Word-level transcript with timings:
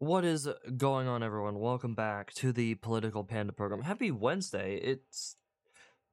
What 0.00 0.24
is 0.24 0.48
going 0.78 1.08
on, 1.08 1.22
everyone? 1.22 1.58
Welcome 1.58 1.92
back 1.92 2.32
to 2.36 2.52
the 2.52 2.74
Political 2.76 3.24
Panda 3.24 3.52
program. 3.52 3.82
Happy 3.82 4.10
Wednesday. 4.10 4.76
It's 4.76 5.36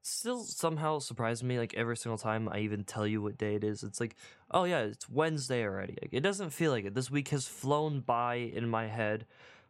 still 0.01 0.43
somehow 0.43 0.99
surprising 0.99 1.47
me, 1.47 1.57
like 1.57 1.73
every 1.73 1.95
single 1.95 2.17
time 2.17 2.49
I 2.49 2.59
even 2.59 2.83
tell 2.83 3.07
you 3.07 3.21
what 3.21 3.37
day 3.37 3.55
it 3.55 3.63
is. 3.63 3.83
It's 3.83 4.01
like, 4.01 4.17
oh 4.51 4.65
yeah, 4.65 4.79
it's 4.79 5.07
Wednesday 5.09 5.63
already. 5.63 5.97
Like, 6.01 6.09
it 6.11 6.19
doesn't 6.19 6.49
feel 6.49 6.71
like 6.71 6.83
it. 6.83 6.95
This 6.95 7.09
week 7.09 7.29
has 7.29 7.47
flown 7.47 8.01
by 8.01 8.35
in 8.35 8.67
my 8.67 8.87
head, 8.87 9.25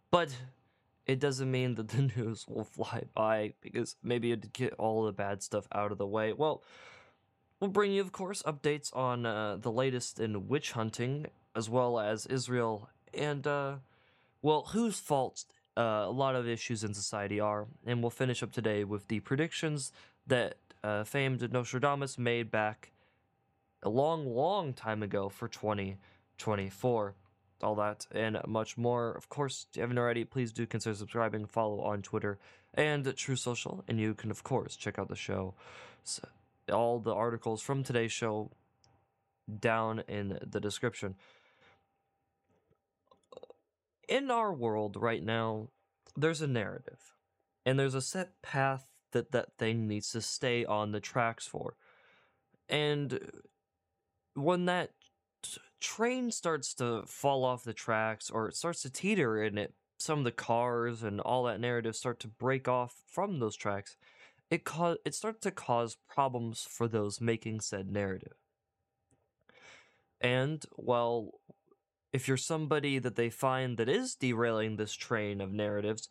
but 0.10 0.36
it 1.06 1.20
doesn't 1.20 1.52
mean 1.52 1.76
that 1.76 1.90
the 1.90 2.12
news 2.18 2.48
will 2.48 2.64
fly 2.64 3.04
by 3.14 3.54
because 3.62 3.98
maybe 4.02 4.32
it'd 4.32 4.52
get 4.52 4.74
all 4.80 5.06
the 5.06 5.14
bad 5.14 5.44
stuff 5.44 5.68
out 5.72 5.92
of 5.92 6.00
the 6.00 6.08
way. 6.08 6.34
Well, 6.34 6.64
we'll 7.60 7.70
bring 7.70 7.92
you, 7.92 8.02
of 8.02 8.14
course, 8.14 8.42
updates 8.42 8.90
on 8.96 9.28
uh, 9.28 9.58
the 9.58 9.72
latest 9.72 10.20
in 10.20 10.48
witch 10.48 10.72
hunting, 10.72 11.28
as 11.56 11.70
well 11.70 12.00
as 12.00 12.26
Israel 12.26 12.90
and, 13.14 13.46
uh, 13.46 13.76
well, 14.48 14.62
whose 14.72 14.98
fault 14.98 15.44
uh, 15.76 16.06
a 16.08 16.10
lot 16.10 16.34
of 16.34 16.48
issues 16.48 16.82
in 16.82 16.94
society 16.94 17.38
are. 17.38 17.68
And 17.86 18.02
we'll 18.02 18.12
finish 18.12 18.42
up 18.42 18.54
today 18.54 18.86
with 18.86 19.10
the 19.10 19.20
predictions 19.20 19.92
that 20.26 20.56
uh, 20.86 21.04
famed 21.04 21.52
Nostradamus 21.52 22.18
made 22.18 22.50
back 22.50 22.94
a 23.84 23.90
long, 23.90 24.26
long 24.26 24.72
time 24.72 25.04
ago 25.04 25.28
for 25.28 25.50
2024. 25.50 27.14
All 27.62 27.76
that 27.76 28.08
and 28.16 28.40
much 28.48 28.78
more. 28.78 29.12
Of 29.12 29.28
course, 29.28 29.68
if 29.70 29.76
you 29.76 29.82
haven't 29.82 29.98
already, 29.98 30.24
please 30.24 30.54
do 30.54 30.66
consider 30.66 30.96
subscribing, 30.96 31.46
follow 31.46 31.82
on 31.82 32.02
Twitter 32.02 32.38
and 32.74 33.14
Truth 33.18 33.40
Social, 33.40 33.84
and 33.90 34.00
you 34.00 34.14
can, 34.14 34.32
of 34.32 34.46
course, 34.46 34.78
check 34.78 34.98
out 34.98 35.10
the 35.10 35.16
show. 35.18 35.56
So, 36.06 36.26
all 36.72 37.00
the 37.00 37.14
articles 37.14 37.62
from 37.62 37.84
today's 37.84 38.14
show 38.14 38.52
down 39.60 40.04
in 40.08 40.40
the 40.42 40.62
description. 40.62 41.16
In 44.08 44.32
our 44.32 44.54
world 44.54 44.96
right 44.96 45.24
now, 45.24 45.70
there's 46.16 46.42
a 46.42 46.48
narrative, 46.48 47.14
and 47.66 47.78
there's 47.78 47.96
a 47.96 48.02
set 48.02 48.42
path 48.42 48.88
that 49.12 49.32
that 49.32 49.58
thing 49.58 49.88
needs 49.88 50.12
to 50.12 50.22
stay 50.22 50.66
on 50.66 50.92
the 50.92 51.00
tracks 51.00 51.46
for. 51.46 51.76
And 52.70 53.20
when 54.34 54.66
that 54.66 54.92
train 55.80 56.32
starts 56.32 56.74
to 56.76 57.04
fall 57.06 57.44
off 57.44 57.64
the 57.64 57.74
tracks 57.74 58.30
or 58.30 58.48
it 58.48 58.56
starts 58.56 58.82
to 58.82 58.90
teeter 58.90 59.42
and 59.42 59.60
it 59.60 59.74
some 60.00 60.20
of 60.20 60.26
the 60.26 60.32
cars 60.32 61.04
and 61.04 61.20
all 61.22 61.44
that 61.44 61.60
narrative 61.60 61.96
start 61.96 62.20
to 62.20 62.28
break 62.28 62.68
off 62.68 62.96
from 63.08 63.40
those 63.40 63.56
tracks, 63.56 63.98
it 64.50 64.64
cause 64.64 64.98
it 65.06 65.16
starts 65.16 65.42
to 65.42 65.52
cause 65.52 65.98
problems 66.08 66.66
for 66.70 66.88
those 66.88 67.20
making 67.20 67.60
said 67.60 67.92
narrative. 67.92 68.36
And 70.22 70.64
well, 70.76 71.32
if 72.14 72.28
you're 72.28 72.38
somebody 72.38 73.00
that 73.00 73.16
they 73.16 73.30
find 73.30 73.78
that 73.78 73.90
is 73.90 74.16
derailing 74.16 74.76
this 74.76 74.94
train 74.94 75.42
of 75.42 75.52
narratives 75.52 76.10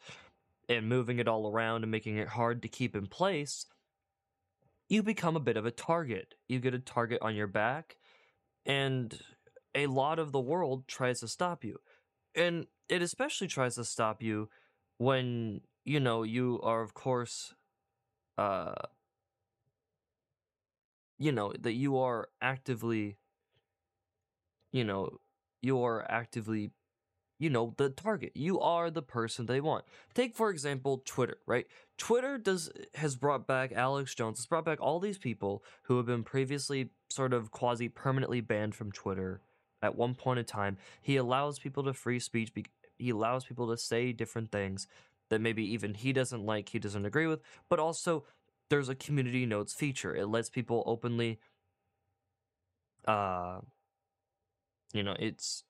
and 0.69 0.89
moving 0.89 1.19
it 1.19 1.29
all 1.29 1.51
around 1.51 1.83
and 1.83 1.91
making 1.91 2.19
it 2.19 2.29
hard 2.29 2.63
to 2.63 2.69
keep 2.69 2.95
in 2.95 3.07
place, 3.07 3.67
you 4.89 5.03
become 5.03 5.37
a 5.37 5.41
bit 5.41 5.57
of 5.57 5.67
a 5.67 5.71
target. 5.71 6.35
You 6.49 6.61
get 6.61 6.75
a 6.75 6.79
target 6.79 7.19
on 7.23 7.35
your 7.35 7.47
back, 7.47 7.97
and 8.65 9.19
a 9.75 9.87
lot 9.87 10.19
of 10.19 10.33
the 10.33 10.41
world 10.41 10.87
tries 10.87 11.21
to 11.21 11.29
stop 11.29 11.65
you. 11.65 11.79
And 12.35 12.67
it 12.89 13.03
especially 13.03 13.49
tries 13.49 13.75
to 13.77 13.85
stop 13.85 14.23
you 14.23 14.49
when, 14.99 15.61
you 15.85 16.01
know, 16.01 16.23
you 16.23 16.61
are, 16.63 16.83
of 16.83 16.95
course, 16.95 17.55
uh, 18.39 18.75
you 21.19 21.33
know, 21.33 21.53
that 21.61 21.73
you 21.73 21.99
are 21.99 22.29
actively, 22.41 23.17
you 24.73 24.85
know, 24.85 25.19
you 25.63 25.83
are 25.83 26.05
actively 26.11 26.71
you 27.39 27.51
know 27.51 27.75
the 27.77 27.91
target. 27.91 28.33
You 28.35 28.61
are 28.61 28.91
the 28.91 29.03
person 29.03 29.47
they 29.47 29.61
want. 29.61 29.85
Take 30.15 30.35
for 30.35 30.51
example 30.51 31.03
twitter 31.05 31.39
right? 31.47 31.67
Twitter 31.99 32.39
does 32.39 32.71
has 32.95 33.17
brought 33.17 33.47
back 33.47 33.73
alex 33.73 34.15
jones 34.15 34.39
has 34.39 34.47
brought 34.47 34.65
back 34.65 34.81
all 34.81 35.01
these 35.01 35.19
people 35.19 35.63
who 35.85 35.97
have 35.97 36.07
been 36.07 36.23
previously 36.25 36.91
sort 37.11 37.33
of 37.33 37.51
quasi 37.51 37.89
permanently 37.89 38.41
banned 38.41 38.75
from 38.75 38.93
twitter 38.93 39.41
at 39.83 39.95
one 39.95 40.15
point 40.15 40.39
in 40.39 40.45
time. 40.45 40.79
He 41.03 41.17
allows 41.17 41.59
people 41.59 41.85
to 41.85 41.93
free 41.93 42.19
speech 42.19 42.53
he 42.99 43.11
allows 43.11 43.45
people 43.45 43.69
to 43.69 43.77
say 43.77 44.13
different 44.13 44.51
things 44.51 44.87
that 45.29 45.41
maybe 45.41 45.65
even 45.73 45.95
he 45.95 46.13
doesn't 46.13 46.45
like 46.45 46.71
he 46.71 46.79
doesn't 46.79 47.05
agree 47.05 47.27
with 47.27 47.41
but 47.69 47.79
also 47.79 48.25
there's 48.69 48.89
a 48.89 48.95
community 48.95 49.47
notes 49.47 49.73
feature. 49.73 50.15
It 50.15 50.27
lets 50.27 50.49
people 50.49 50.83
openly 50.87 51.39
uh 53.07 53.59
you 54.97 55.03
know 55.03 55.17
it's 55.19 55.65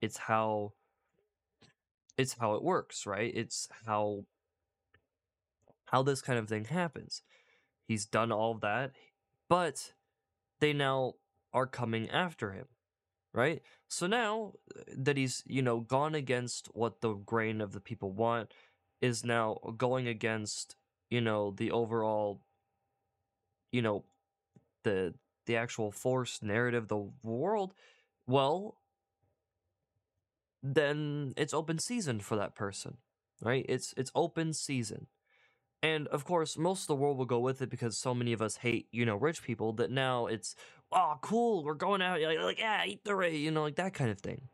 it's 0.00 0.18
how 0.18 0.72
it's 2.18 2.34
how 2.34 2.54
it 2.54 2.62
works 2.62 3.06
right? 3.06 3.32
It's 3.34 3.68
how 3.86 4.24
how 5.86 6.02
this 6.02 6.20
kind 6.20 6.38
of 6.38 6.48
thing 6.48 6.64
happens. 6.66 7.22
He's 7.86 8.06
done 8.06 8.32
all 8.32 8.54
that 8.54 8.92
but 9.48 9.92
they 10.60 10.72
now 10.72 11.14
are 11.52 11.66
coming 11.66 12.10
after 12.10 12.52
him 12.52 12.66
right? 13.36 13.60
So 13.88 14.06
now 14.06 14.54
uh, 14.76 14.82
that 14.96 15.16
he's 15.16 15.42
you 15.46 15.62
know 15.62 15.80
gone 15.80 16.14
against 16.14 16.68
what 16.72 17.00
the 17.00 17.12
grain 17.14 17.60
of 17.60 17.72
the 17.72 17.80
people 17.80 18.10
want 18.10 18.52
is 19.00 19.24
now 19.24 19.58
going 19.76 20.08
against 20.08 20.76
you 21.10 21.20
know 21.20 21.52
the 21.56 21.70
overall 21.70 22.40
you 23.72 23.82
know 23.82 24.04
the 24.84 25.14
the 25.46 25.56
actual 25.56 25.92
force 25.92 26.40
narrative 26.42 26.88
the 26.88 27.08
world 27.22 27.74
well 28.26 28.76
then 30.74 31.32
it's 31.36 31.54
open 31.54 31.78
season 31.78 32.20
for 32.20 32.36
that 32.36 32.54
person, 32.54 32.96
right? 33.40 33.64
It's 33.68 33.94
it's 33.96 34.10
open 34.14 34.52
season. 34.52 35.06
And 35.82 36.08
of 36.08 36.24
course, 36.24 36.56
most 36.56 36.82
of 36.82 36.86
the 36.88 36.96
world 36.96 37.18
will 37.18 37.26
go 37.26 37.38
with 37.38 37.62
it 37.62 37.70
because 37.70 37.96
so 37.96 38.14
many 38.14 38.32
of 38.32 38.42
us 38.42 38.56
hate, 38.56 38.88
you 38.90 39.04
know, 39.04 39.16
rich 39.16 39.42
people 39.42 39.72
that 39.74 39.90
now 39.90 40.26
it's, 40.26 40.56
oh, 40.90 41.18
cool, 41.20 41.62
we're 41.62 41.74
going 41.74 42.02
out, 42.02 42.20
like, 42.20 42.38
like 42.40 42.58
yeah, 42.58 42.84
eat 42.84 43.04
the 43.04 43.14
ray, 43.14 43.36
you 43.36 43.50
know, 43.50 43.62
like 43.62 43.76
that 43.76 43.94
kind 43.94 44.10
of 44.10 44.18
thing. 44.18 44.48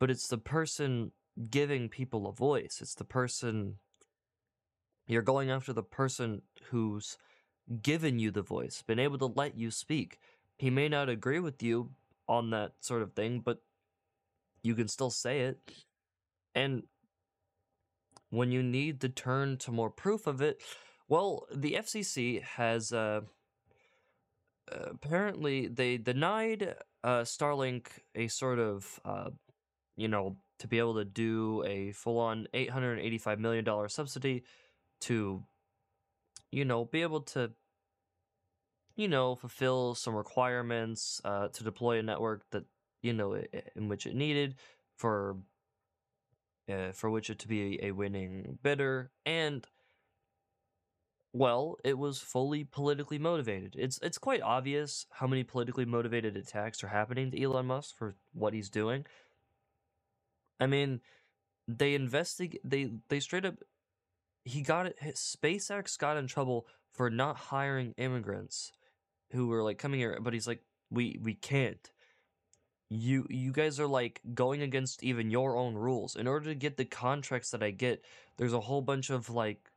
But 0.00 0.10
it's 0.10 0.26
the 0.26 0.38
person 0.38 1.12
giving 1.50 1.88
people 1.88 2.26
a 2.26 2.32
voice. 2.32 2.78
It's 2.80 2.94
the 2.94 3.04
person, 3.04 3.76
you're 5.06 5.22
going 5.22 5.50
after 5.50 5.72
the 5.72 5.82
person 5.82 6.42
who's 6.70 7.16
given 7.82 8.18
you 8.18 8.30
the 8.30 8.42
voice, 8.42 8.82
been 8.82 8.98
able 8.98 9.18
to 9.18 9.26
let 9.26 9.56
you 9.56 9.70
speak. 9.70 10.18
He 10.56 10.70
may 10.70 10.88
not 10.88 11.08
agree 11.08 11.38
with 11.38 11.62
you 11.62 11.92
on 12.32 12.50
that 12.50 12.72
sort 12.80 13.02
of 13.02 13.12
thing, 13.12 13.40
but 13.44 13.58
you 14.62 14.74
can 14.74 14.88
still 14.88 15.10
say 15.10 15.40
it. 15.40 15.58
And 16.54 16.84
when 18.30 18.50
you 18.50 18.62
need 18.62 19.00
to 19.02 19.08
turn 19.10 19.58
to 19.58 19.70
more 19.70 19.90
proof 19.90 20.26
of 20.26 20.40
it, 20.40 20.62
well, 21.08 21.46
the 21.54 21.74
FCC 21.74 22.42
has 22.42 22.90
uh, 22.90 23.20
apparently 24.70 25.66
they 25.68 25.98
denied 25.98 26.74
uh, 27.04 27.20
Starlink 27.20 27.88
a 28.14 28.28
sort 28.28 28.58
of 28.58 28.98
uh, 29.04 29.30
you 29.96 30.08
know 30.08 30.36
to 30.58 30.68
be 30.68 30.78
able 30.78 30.94
to 30.94 31.04
do 31.04 31.62
a 31.66 31.92
full-on 31.92 32.46
885 32.54 33.40
million 33.40 33.64
dollar 33.64 33.88
subsidy 33.88 34.44
to 35.02 35.42
you 36.50 36.64
know 36.64 36.86
be 36.86 37.02
able 37.02 37.20
to 37.20 37.50
you 38.96 39.08
know 39.08 39.34
fulfill 39.34 39.94
some 39.94 40.14
requirements 40.14 41.20
uh, 41.24 41.48
to 41.48 41.64
deploy 41.64 41.98
a 41.98 42.02
network 42.02 42.42
that 42.50 42.64
you 43.02 43.12
know 43.12 43.34
in 43.76 43.88
which 43.88 44.06
it 44.06 44.14
needed 44.14 44.54
for 44.96 45.36
uh, 46.70 46.92
for 46.92 47.10
which 47.10 47.30
it 47.30 47.38
to 47.40 47.48
be 47.48 47.78
a 47.82 47.92
winning 47.92 48.58
bidder 48.62 49.10
and 49.26 49.66
well 51.32 51.76
it 51.84 51.98
was 51.98 52.18
fully 52.18 52.64
politically 52.64 53.18
motivated. 53.18 53.74
It's 53.78 53.98
it's 54.02 54.18
quite 54.18 54.42
obvious 54.42 55.06
how 55.10 55.26
many 55.26 55.44
politically 55.44 55.84
motivated 55.86 56.36
attacks 56.36 56.84
are 56.84 56.88
happening 56.88 57.30
to 57.30 57.42
Elon 57.42 57.66
Musk 57.66 57.96
for 57.96 58.16
what 58.32 58.54
he's 58.54 58.70
doing. 58.70 59.06
I 60.60 60.66
mean 60.66 61.00
they 61.68 61.94
investigate 61.94 62.60
they 62.64 62.92
they 63.08 63.20
straight 63.20 63.44
up 63.44 63.56
he 64.44 64.62
got 64.62 64.86
it 64.86 64.96
SpaceX 65.14 65.98
got 65.98 66.16
in 66.16 66.26
trouble 66.26 66.66
for 66.92 67.08
not 67.10 67.36
hiring 67.36 67.94
immigrants 67.96 68.72
who 69.32 69.48
were 69.48 69.62
like 69.62 69.78
coming 69.78 70.00
here 70.00 70.18
but 70.20 70.32
he's 70.32 70.46
like 70.46 70.62
we 70.92 71.18
we 71.22 71.34
can't. 71.34 71.90
You 72.90 73.26
you 73.30 73.52
guys 73.52 73.80
are 73.80 73.86
like 73.86 74.20
going 74.34 74.62
against 74.62 75.02
even 75.02 75.30
your 75.30 75.56
own 75.56 75.74
rules. 75.74 76.14
In 76.14 76.28
order 76.28 76.46
to 76.46 76.54
get 76.54 76.76
the 76.76 76.84
contracts 76.84 77.50
that 77.50 77.62
i 77.62 77.70
get 77.70 78.04
there's 78.36 78.52
a 78.52 78.60
whole 78.60 78.82
bunch 78.82 79.10
of 79.10 79.30
like 79.30 79.70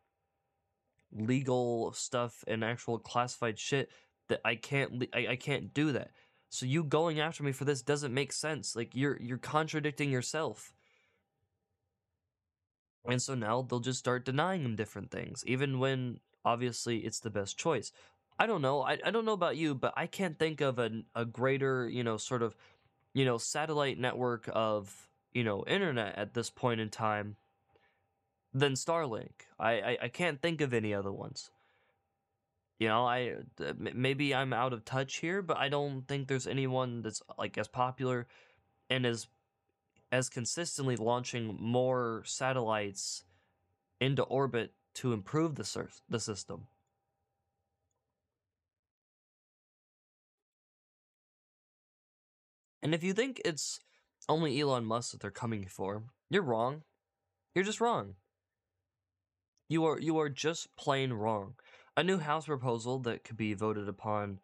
legal 1.11 1.93
stuff 1.93 2.43
and 2.47 2.63
actual 2.63 2.99
classified 2.99 3.57
shit 3.57 3.89
that 4.27 4.41
i 4.43 4.55
can't 4.55 5.05
I, 5.13 5.27
I 5.29 5.35
can't 5.37 5.73
do 5.73 5.93
that. 5.93 6.11
So 6.49 6.65
you 6.65 6.83
going 6.83 7.19
after 7.19 7.43
me 7.43 7.51
for 7.51 7.65
this 7.65 7.81
doesn't 7.81 8.13
make 8.13 8.33
sense. 8.33 8.75
Like 8.75 8.91
you're 8.93 9.17
you're 9.21 9.37
contradicting 9.37 10.11
yourself. 10.11 10.73
And 13.07 13.21
so 13.21 13.35
now 13.35 13.61
they'll 13.61 13.79
just 13.79 13.99
start 13.99 14.25
denying 14.25 14.63
him 14.65 14.75
different 14.75 15.11
things 15.11 15.43
even 15.45 15.79
when 15.79 16.19
obviously 16.43 16.99
it's 16.99 17.19
the 17.19 17.29
best 17.29 17.57
choice 17.57 17.91
i 18.39 18.45
don't 18.45 18.61
know 18.61 18.81
i, 18.81 18.97
I 19.03 19.11
don't 19.11 19.25
know 19.25 19.33
about 19.33 19.57
you 19.57 19.75
but 19.75 19.93
i 19.95 20.07
can't 20.07 20.37
think 20.37 20.61
of 20.61 20.79
a, 20.79 21.03
a 21.15 21.25
greater 21.25 21.87
you 21.89 22.03
know 22.03 22.17
sort 22.17 22.41
of 22.41 22.55
you 23.15 23.23
know, 23.23 23.37
satellite 23.37 23.97
network 23.97 24.47
of, 24.53 25.07
you 25.33 25.43
know, 25.43 25.63
internet 25.65 26.17
at 26.17 26.33
this 26.33 26.49
point 26.49 26.81
in 26.81 26.89
time 26.89 27.37
than 28.53 28.73
Starlink. 28.73 29.31
I, 29.57 29.71
I, 29.71 29.97
I 30.03 30.07
can't 30.09 30.41
think 30.41 30.59
of 30.59 30.73
any 30.73 30.93
other 30.93 31.13
ones. 31.13 31.49
You 32.77 32.89
know, 32.89 33.05
I 33.05 33.35
uh, 33.65 33.71
maybe 33.77 34.35
I'm 34.35 34.51
out 34.51 34.73
of 34.73 34.83
touch 34.83 35.15
here, 35.17 35.41
but 35.41 35.55
I 35.55 35.69
don't 35.69 36.05
think 36.05 36.27
there's 36.27 36.45
anyone 36.45 37.01
that's 37.01 37.21
uh, 37.29 37.33
like 37.39 37.57
as 37.57 37.69
popular 37.69 38.27
and 38.89 39.05
as 39.05 39.27
as 40.11 40.27
consistently 40.27 40.97
launching 40.97 41.57
more 41.57 42.21
satellites 42.25 43.23
into 44.01 44.23
orbit 44.23 44.73
to 44.95 45.13
improve 45.13 45.55
the 45.55 45.87
the 46.09 46.19
system. 46.19 46.67
And 52.85 52.93
if 52.93 53.03
you 53.03 53.13
think 53.13 53.41
it's 53.43 53.79
only 54.29 54.61
Elon 54.61 54.85
Musk 54.85 55.11
that 55.11 55.19
they're 55.19 55.31
coming 55.31 55.65
for, 55.65 56.03
you're 56.29 56.43
wrong. 56.43 56.83
You're 57.55 57.65
just 57.65 57.81
wrong. 57.81 58.13
You 59.67 59.85
are 59.85 59.99
you 59.99 60.19
are 60.19 60.29
just 60.29 60.67
plain 60.75 61.11
wrong. 61.11 61.55
A 61.97 62.03
new 62.03 62.19
House 62.19 62.45
proposal 62.45 62.99
that 62.99 63.23
could 63.23 63.37
be 63.37 63.55
voted 63.55 63.89
upon, 63.89 64.37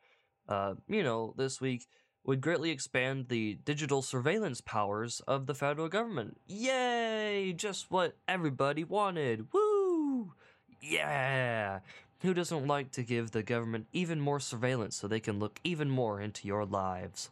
uh, 0.49 0.73
you 0.87 1.03
know, 1.03 1.35
this 1.37 1.61
week 1.61 1.85
would 2.25 2.41
greatly 2.41 2.71
expand 2.71 3.27
the 3.27 3.59
digital 3.63 4.01
surveillance 4.01 4.59
powers 4.59 5.21
of 5.27 5.45
the 5.45 5.53
federal 5.53 5.87
government. 5.87 6.37
Yay! 6.47 7.53
Just 7.53 7.91
what 7.91 8.17
everybody 8.27 8.83
wanted. 8.83 9.53
Woo! 9.53 10.33
Yeah! 10.81 11.81
Who 12.21 12.33
doesn't 12.33 12.65
like 12.65 12.91
to 12.93 13.03
give 13.03 13.31
the 13.31 13.43
government 13.43 13.85
even 13.93 14.19
more 14.19 14.39
surveillance 14.39 14.95
so 14.95 15.07
they 15.07 15.19
can 15.19 15.37
look 15.37 15.59
even 15.63 15.91
more 15.91 16.19
into 16.19 16.47
your 16.47 16.65
lives? 16.65 17.29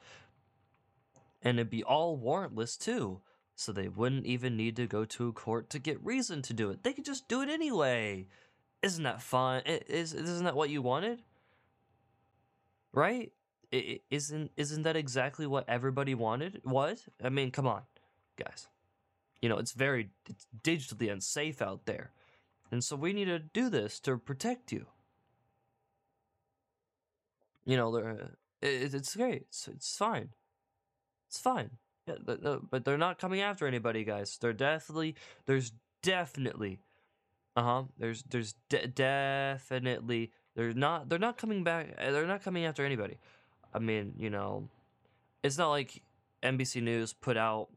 And 1.42 1.58
it'd 1.58 1.70
be 1.70 1.84
all 1.84 2.20
warrantless 2.20 2.78
too, 2.78 3.22
so 3.56 3.72
they 3.72 3.88
wouldn't 3.88 4.26
even 4.26 4.58
need 4.58 4.76
to 4.76 4.88
go 4.88 5.06
to 5.06 5.30
a 5.30 5.34
court 5.34 5.70
to 5.70 5.80
get 5.80 6.04
reason 6.04 6.42
to 6.44 6.54
do 6.54 6.70
it. 6.70 6.84
They 6.84 6.94
could 6.94 7.06
just 7.06 7.28
do 7.28 7.42
it 7.42 7.50
anyway. 7.50 8.28
Isn't 8.82 9.04
that 9.04 9.22
fun? 9.22 9.64
Is 9.66 10.14
isn't 10.14 10.46
that 10.46 10.56
what 10.56 10.70
you 10.70 10.82
wanted? 10.82 11.22
Right? 12.94 13.32
is 13.72 14.00
isn't 14.10 14.52
isn't 14.58 14.82
that 14.84 14.96
exactly 14.96 15.46
what 15.46 15.68
everybody 15.68 16.16
wanted? 16.16 16.62
What? 16.64 17.00
I 17.24 17.30
mean, 17.30 17.52
come 17.52 17.68
on, 17.68 17.84
guys. 18.38 18.68
You 19.42 19.50
know, 19.50 19.58
it's 19.58 19.74
very 19.74 20.10
it's 20.28 20.48
digitally 20.64 21.12
unsafe 21.12 21.62
out 21.62 21.86
there. 21.86 22.12
And 22.72 22.84
so 22.84 22.96
we 22.96 23.14
need 23.14 23.26
to 23.26 23.40
do 23.40 23.70
this 23.70 24.00
to 24.02 24.18
protect 24.18 24.72
you. 24.72 24.86
You 27.66 27.78
know, 27.78 27.96
it, 27.96 28.94
it's 28.94 29.16
great. 29.16 29.44
It's, 29.50 29.68
it's 29.68 29.98
fine. 29.98 30.30
It's 31.30 31.40
fine. 31.40 31.72
Yeah, 32.08 32.16
but 32.26 32.84
they're 32.84 32.98
not 32.98 33.20
coming 33.20 33.42
after 33.42 33.68
anybody, 33.68 34.04
guys. 34.04 34.38
They're 34.42 34.52
definitely 34.52 35.16
there's 35.46 35.72
definitely 36.02 36.80
uh 37.56 37.62
huh. 37.62 37.84
There's 37.98 38.24
there's 38.24 38.56
de- 38.70 38.88
definitely 38.88 40.32
they're 40.56 40.74
not 40.74 41.08
they're 41.08 41.20
not 41.20 41.38
coming 41.38 41.64
back. 41.64 41.96
They're 41.98 42.26
not 42.26 42.44
coming 42.44 42.66
after 42.66 42.84
anybody. 42.84 43.18
I 43.74 43.80
mean, 43.80 44.14
you 44.18 44.32
know, 44.32 44.70
it's 45.44 45.58
not 45.58 45.70
like 45.70 46.02
NBC 46.42 46.82
News 46.82 47.14
put 47.14 47.38
out 47.38 47.70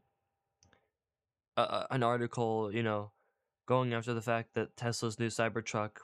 a, 1.57 1.85
an 1.91 2.03
article, 2.03 2.71
you 2.73 2.83
know, 2.83 3.11
going 3.65 3.93
after 3.93 4.13
the 4.13 4.21
fact 4.21 4.55
that 4.55 4.75
Tesla's 4.75 5.19
new 5.19 5.27
Cybertruck, 5.27 5.97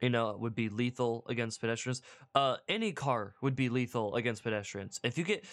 you 0.00 0.10
know, 0.10 0.36
would 0.38 0.54
be 0.54 0.68
lethal 0.68 1.24
against 1.28 1.60
pedestrians. 1.60 2.02
Uh, 2.34 2.56
any 2.68 2.92
car 2.92 3.34
would 3.40 3.54
be 3.54 3.68
lethal 3.68 4.14
against 4.16 4.42
pedestrians. 4.42 5.00
If 5.04 5.16
you 5.16 5.24
get, 5.24 5.44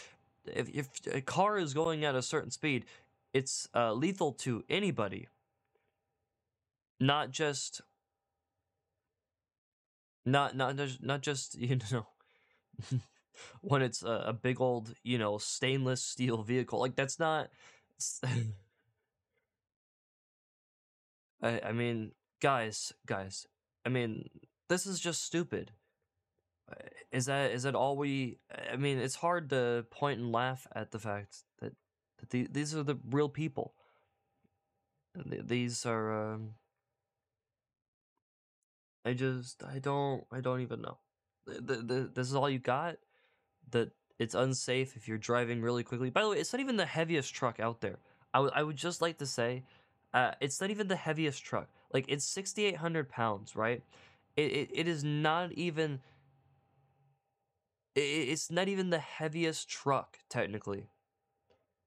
if 0.55 0.69
if 0.69 0.89
a 1.13 1.21
car 1.21 1.57
is 1.57 1.73
going 1.73 2.05
at 2.05 2.15
a 2.15 2.21
certain 2.21 2.51
speed, 2.51 2.85
it's 3.33 3.67
uh, 3.75 3.93
lethal 3.93 4.33
to 4.33 4.63
anybody. 4.69 5.27
Not 6.99 7.31
just, 7.31 7.81
not 10.25 10.55
not 10.55 10.75
not 11.01 11.21
just 11.21 11.55
you 11.59 11.79
know 11.91 12.07
when 13.61 13.81
it's 13.81 14.03
a, 14.03 14.23
a 14.27 14.33
big 14.33 14.61
old, 14.61 14.93
you 15.03 15.17
know, 15.17 15.37
stainless 15.37 16.01
steel 16.01 16.43
vehicle. 16.43 16.79
Like 16.79 16.95
that's 16.95 17.19
not. 17.19 17.49
I, 21.41 21.61
I 21.61 21.71
mean, 21.71 22.11
guys, 22.41 22.93
guys. 23.05 23.47
I 23.85 23.89
mean, 23.89 24.29
this 24.67 24.85
is 24.85 24.99
just 24.99 25.23
stupid. 25.23 25.71
Is 27.11 27.25
that 27.25 27.51
is 27.51 27.63
that 27.63 27.75
all 27.75 27.97
we? 27.97 28.37
I 28.71 28.75
mean, 28.75 28.99
it's 28.99 29.15
hard 29.15 29.49
to 29.49 29.85
point 29.89 30.19
and 30.19 30.31
laugh 30.31 30.67
at 30.73 30.91
the 30.91 30.99
fact 30.99 31.37
that 31.59 31.73
that 32.19 32.29
the, 32.29 32.47
these 32.51 32.75
are 32.75 32.83
the 32.83 32.97
real 33.09 33.29
people. 33.29 33.73
These 35.25 35.85
are. 35.85 36.33
Um, 36.33 36.51
I 39.05 39.13
just 39.13 39.63
I 39.63 39.79
don't 39.79 40.23
I 40.31 40.41
don't 40.41 40.61
even 40.61 40.81
know. 40.81 40.97
The, 41.45 41.77
the, 41.77 42.11
this 42.13 42.27
is 42.27 42.35
all 42.35 42.49
you 42.49 42.59
got 42.59 42.97
that 43.71 43.91
it's 44.19 44.35
unsafe 44.35 44.95
if 44.95 45.07
you're 45.07 45.17
driving 45.17 45.61
really 45.61 45.83
quickly. 45.83 46.09
By 46.09 46.21
the 46.21 46.29
way, 46.29 46.37
it's 46.37 46.53
not 46.53 46.59
even 46.59 46.75
the 46.75 46.85
heaviest 46.85 47.33
truck 47.33 47.59
out 47.59 47.81
there. 47.81 47.97
I, 48.33 48.39
I 48.39 48.63
would 48.63 48.75
just 48.75 49.01
like 49.01 49.17
to 49.17 49.25
say, 49.25 49.63
uh, 50.13 50.31
it's 50.41 50.61
not 50.61 50.69
even 50.69 50.89
the 50.89 50.95
heaviest 50.95 51.43
truck. 51.43 51.69
Like 51.93 52.05
it's 52.07 52.25
6,800 52.25 53.09
pounds, 53.09 53.55
right? 53.55 53.81
It, 54.35 54.51
it, 54.51 54.69
it 54.73 54.87
is 54.87 55.03
not 55.03 55.53
even. 55.53 56.01
It, 57.99 58.29
it's 58.29 58.51
not 58.51 58.69
even 58.69 58.91
the 58.91 58.99
heaviest 58.99 59.69
truck 59.69 60.19
technically, 60.29 60.89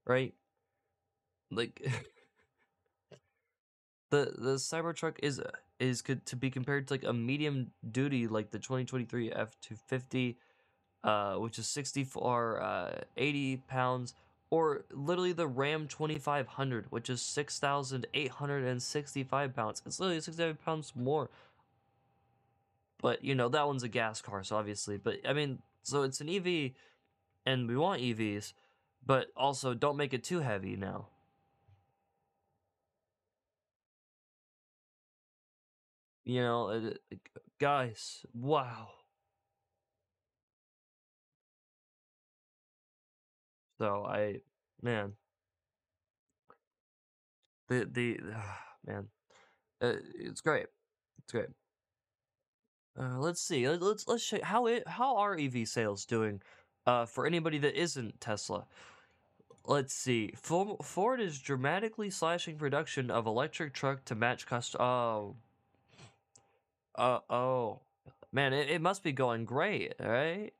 right? 0.06 0.34
Like 1.50 1.82
the 4.10 4.32
the 4.38 4.54
Cybertruck 4.56 5.16
is 5.22 5.40
is 5.80 6.02
good 6.02 6.24
to 6.26 6.36
be 6.36 6.50
compared 6.50 6.86
to 6.88 6.94
like 6.94 7.04
a 7.04 7.12
medium 7.12 7.72
duty 7.90 8.28
like 8.28 8.50
the 8.50 8.58
2023 8.60 9.30
F250 9.30 10.36
uh, 11.04 11.36
which 11.36 11.58
is 11.58 11.66
64, 11.68 12.62
uh, 12.62 13.00
80 13.16 13.56
pounds, 13.68 14.14
or 14.50 14.84
literally 14.92 15.32
the 15.32 15.46
Ram 15.48 15.88
2500, 15.88 16.86
which 16.90 17.08
is 17.10 17.22
6,865 17.22 19.54
pounds. 19.56 19.82
It's 19.86 19.98
literally 20.00 20.20
65 20.20 20.62
pounds 20.64 20.92
more. 20.94 21.30
But, 23.02 23.22
you 23.24 23.34
know, 23.34 23.48
that 23.50 23.66
one's 23.66 23.82
a 23.82 23.88
gas 23.88 24.20
car, 24.22 24.42
so 24.44 24.56
obviously. 24.56 24.96
But, 24.98 25.16
I 25.28 25.32
mean, 25.32 25.58
so 25.82 26.02
it's 26.02 26.20
an 26.20 26.28
EV, 26.28 26.74
and 27.46 27.68
we 27.68 27.76
want 27.76 28.00
EVs, 28.02 28.52
but 29.04 29.28
also 29.36 29.74
don't 29.74 29.96
make 29.96 30.14
it 30.14 30.24
too 30.24 30.40
heavy 30.40 30.76
now. 30.76 31.08
You 36.24 36.40
know, 36.42 36.92
guys, 37.58 38.24
wow. 38.32 38.90
So 43.78 44.04
I, 44.06 44.40
man, 44.80 45.14
the 47.68 47.88
the 47.90 48.18
uh, 48.34 48.40
man, 48.86 49.08
uh, 49.82 49.94
it's 50.18 50.40
great. 50.40 50.66
It's 51.24 51.32
great. 51.32 51.48
Uh, 52.98 53.18
let's 53.18 53.40
see. 53.40 53.68
Let's 53.68 54.06
let's 54.06 54.26
check 54.26 54.42
how 54.42 54.66
it 54.66 54.86
how 54.86 55.16
are 55.16 55.36
EV 55.38 55.66
sales 55.66 56.04
doing. 56.04 56.40
Uh, 56.86 57.06
for 57.06 57.26
anybody 57.26 57.58
that 57.58 57.80
isn't 57.80 58.20
Tesla. 58.20 58.66
Let's 59.64 59.94
see. 59.94 60.34
Ford 60.36 61.20
is 61.20 61.38
dramatically 61.38 62.10
slashing 62.10 62.56
production 62.56 63.10
of 63.10 63.26
electric 63.26 63.72
truck 63.72 64.04
to 64.06 64.16
match 64.16 64.46
cost. 64.46 64.74
Oh. 64.80 65.36
Uh 66.96 67.20
oh. 67.30 67.80
Man, 68.32 68.52
it, 68.52 68.68
it 68.70 68.80
must 68.80 69.04
be 69.04 69.12
going 69.12 69.44
great, 69.44 69.94
right? 70.00 70.52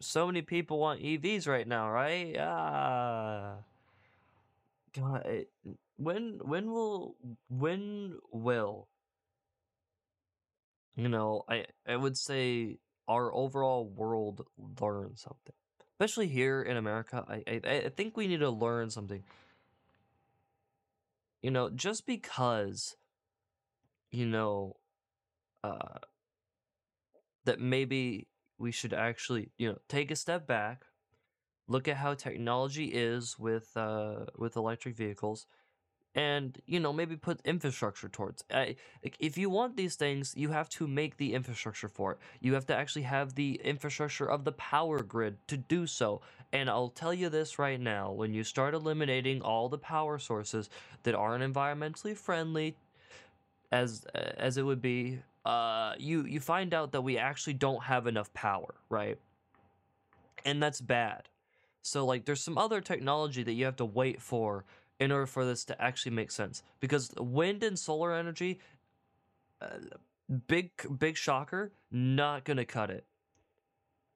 so 0.00 0.26
many 0.26 0.42
people 0.42 0.78
want 0.78 1.00
EVs 1.00 1.46
right 1.46 1.68
now, 1.68 1.90
right? 1.90 2.36
Ah, 2.38 3.54
God, 4.94 5.26
it, 5.26 5.50
when 5.96 6.40
when 6.42 6.70
will 6.70 7.16
when 7.48 8.18
will 8.32 8.88
you 11.00 11.08
know? 11.08 11.44
I 11.48 11.66
I 11.86 11.96
would 11.96 12.16
say 12.16 12.78
our 13.08 13.32
overall 13.34 13.86
world 13.88 14.46
learn 14.80 15.16
something, 15.16 15.54
especially 15.94 16.28
here 16.28 16.62
in 16.62 16.76
America. 16.76 17.24
I 17.28 17.42
I, 17.46 17.60
I 17.86 17.88
think 17.88 18.16
we 18.16 18.26
need 18.26 18.40
to 18.40 18.50
learn 18.50 18.90
something. 18.90 19.22
You 21.42 21.50
know, 21.50 21.70
just 21.70 22.06
because 22.06 22.96
you 24.10 24.26
know 24.26 24.76
uh 25.64 25.98
that 27.44 27.60
maybe 27.60 28.28
we 28.58 28.70
should 28.72 28.92
actually, 28.92 29.50
you 29.58 29.68
know, 29.68 29.78
take 29.88 30.10
a 30.10 30.16
step 30.16 30.46
back, 30.46 30.84
look 31.68 31.88
at 31.88 31.96
how 31.96 32.14
technology 32.14 32.86
is 32.86 33.38
with 33.38 33.70
uh, 33.76 34.26
with 34.36 34.56
electric 34.56 34.96
vehicles, 34.96 35.46
and 36.14 36.60
you 36.66 36.80
know 36.80 36.92
maybe 36.92 37.16
put 37.16 37.40
infrastructure 37.44 38.08
towards 38.08 38.44
I, 38.52 38.76
if 39.20 39.38
you 39.38 39.48
want 39.48 39.76
these 39.76 39.94
things 39.94 40.34
you 40.36 40.50
have 40.50 40.68
to 40.70 40.88
make 40.88 41.16
the 41.18 41.34
infrastructure 41.34 41.88
for 41.88 42.12
it. 42.12 42.18
You 42.40 42.54
have 42.54 42.66
to 42.66 42.76
actually 42.76 43.02
have 43.02 43.34
the 43.36 43.60
infrastructure 43.64 44.28
of 44.28 44.44
the 44.44 44.52
power 44.52 45.02
grid 45.02 45.36
to 45.48 45.56
do 45.56 45.86
so. 45.86 46.20
And 46.52 46.68
i'll 46.68 46.88
tell 46.88 47.14
you 47.14 47.28
this 47.28 47.58
right 47.58 47.80
now 47.80 48.10
when 48.12 48.34
you 48.34 48.42
start 48.44 48.74
eliminating 48.74 49.40
all 49.42 49.68
the 49.68 49.78
power 49.78 50.18
sources 50.18 50.68
that 51.04 51.14
aren't 51.14 51.44
environmentally 51.44 52.16
friendly 52.16 52.76
as 53.72 54.04
as 54.14 54.56
it 54.56 54.62
would 54.64 54.82
be 54.82 55.20
uh 55.44 55.94
you 55.98 56.24
you 56.24 56.40
find 56.40 56.74
out 56.74 56.92
that 56.92 57.02
we 57.02 57.18
actually 57.18 57.54
don't 57.54 57.84
have 57.84 58.06
enough 58.06 58.32
power 58.34 58.74
right? 58.90 59.18
And 60.44 60.62
that's 60.62 60.80
bad. 60.80 61.28
So 61.82 62.04
like 62.06 62.24
there's 62.26 62.42
some 62.42 62.58
other 62.58 62.80
technology 62.80 63.42
that 63.44 63.52
you 63.52 63.64
have 63.66 63.76
to 63.76 63.84
wait 63.84 64.20
for 64.22 64.64
in 65.00 65.10
order 65.10 65.26
for 65.26 65.44
this 65.44 65.64
to 65.64 65.82
actually 65.82 66.12
make 66.12 66.30
sense. 66.30 66.62
Because 66.78 67.10
wind 67.16 67.64
and 67.64 67.78
solar 67.78 68.14
energy, 68.14 68.60
uh, 69.60 69.78
big 70.46 70.70
big 70.98 71.16
shocker, 71.16 71.72
not 71.90 72.44
gonna 72.44 72.66
cut 72.66 72.90
it. 72.90 73.06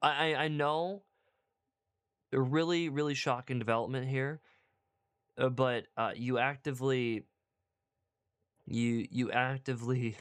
I 0.01 0.33
I, 0.33 0.43
I 0.43 0.47
know. 0.47 1.03
A 2.33 2.41
really 2.41 2.89
really 2.89 3.13
shocking 3.13 3.59
development 3.59 4.07
here, 4.09 4.41
uh, 5.37 5.49
but 5.49 5.85
uh, 5.97 6.11
you 6.15 6.37
actively. 6.37 7.23
You 8.67 9.07
you 9.11 9.31
actively 9.31 10.17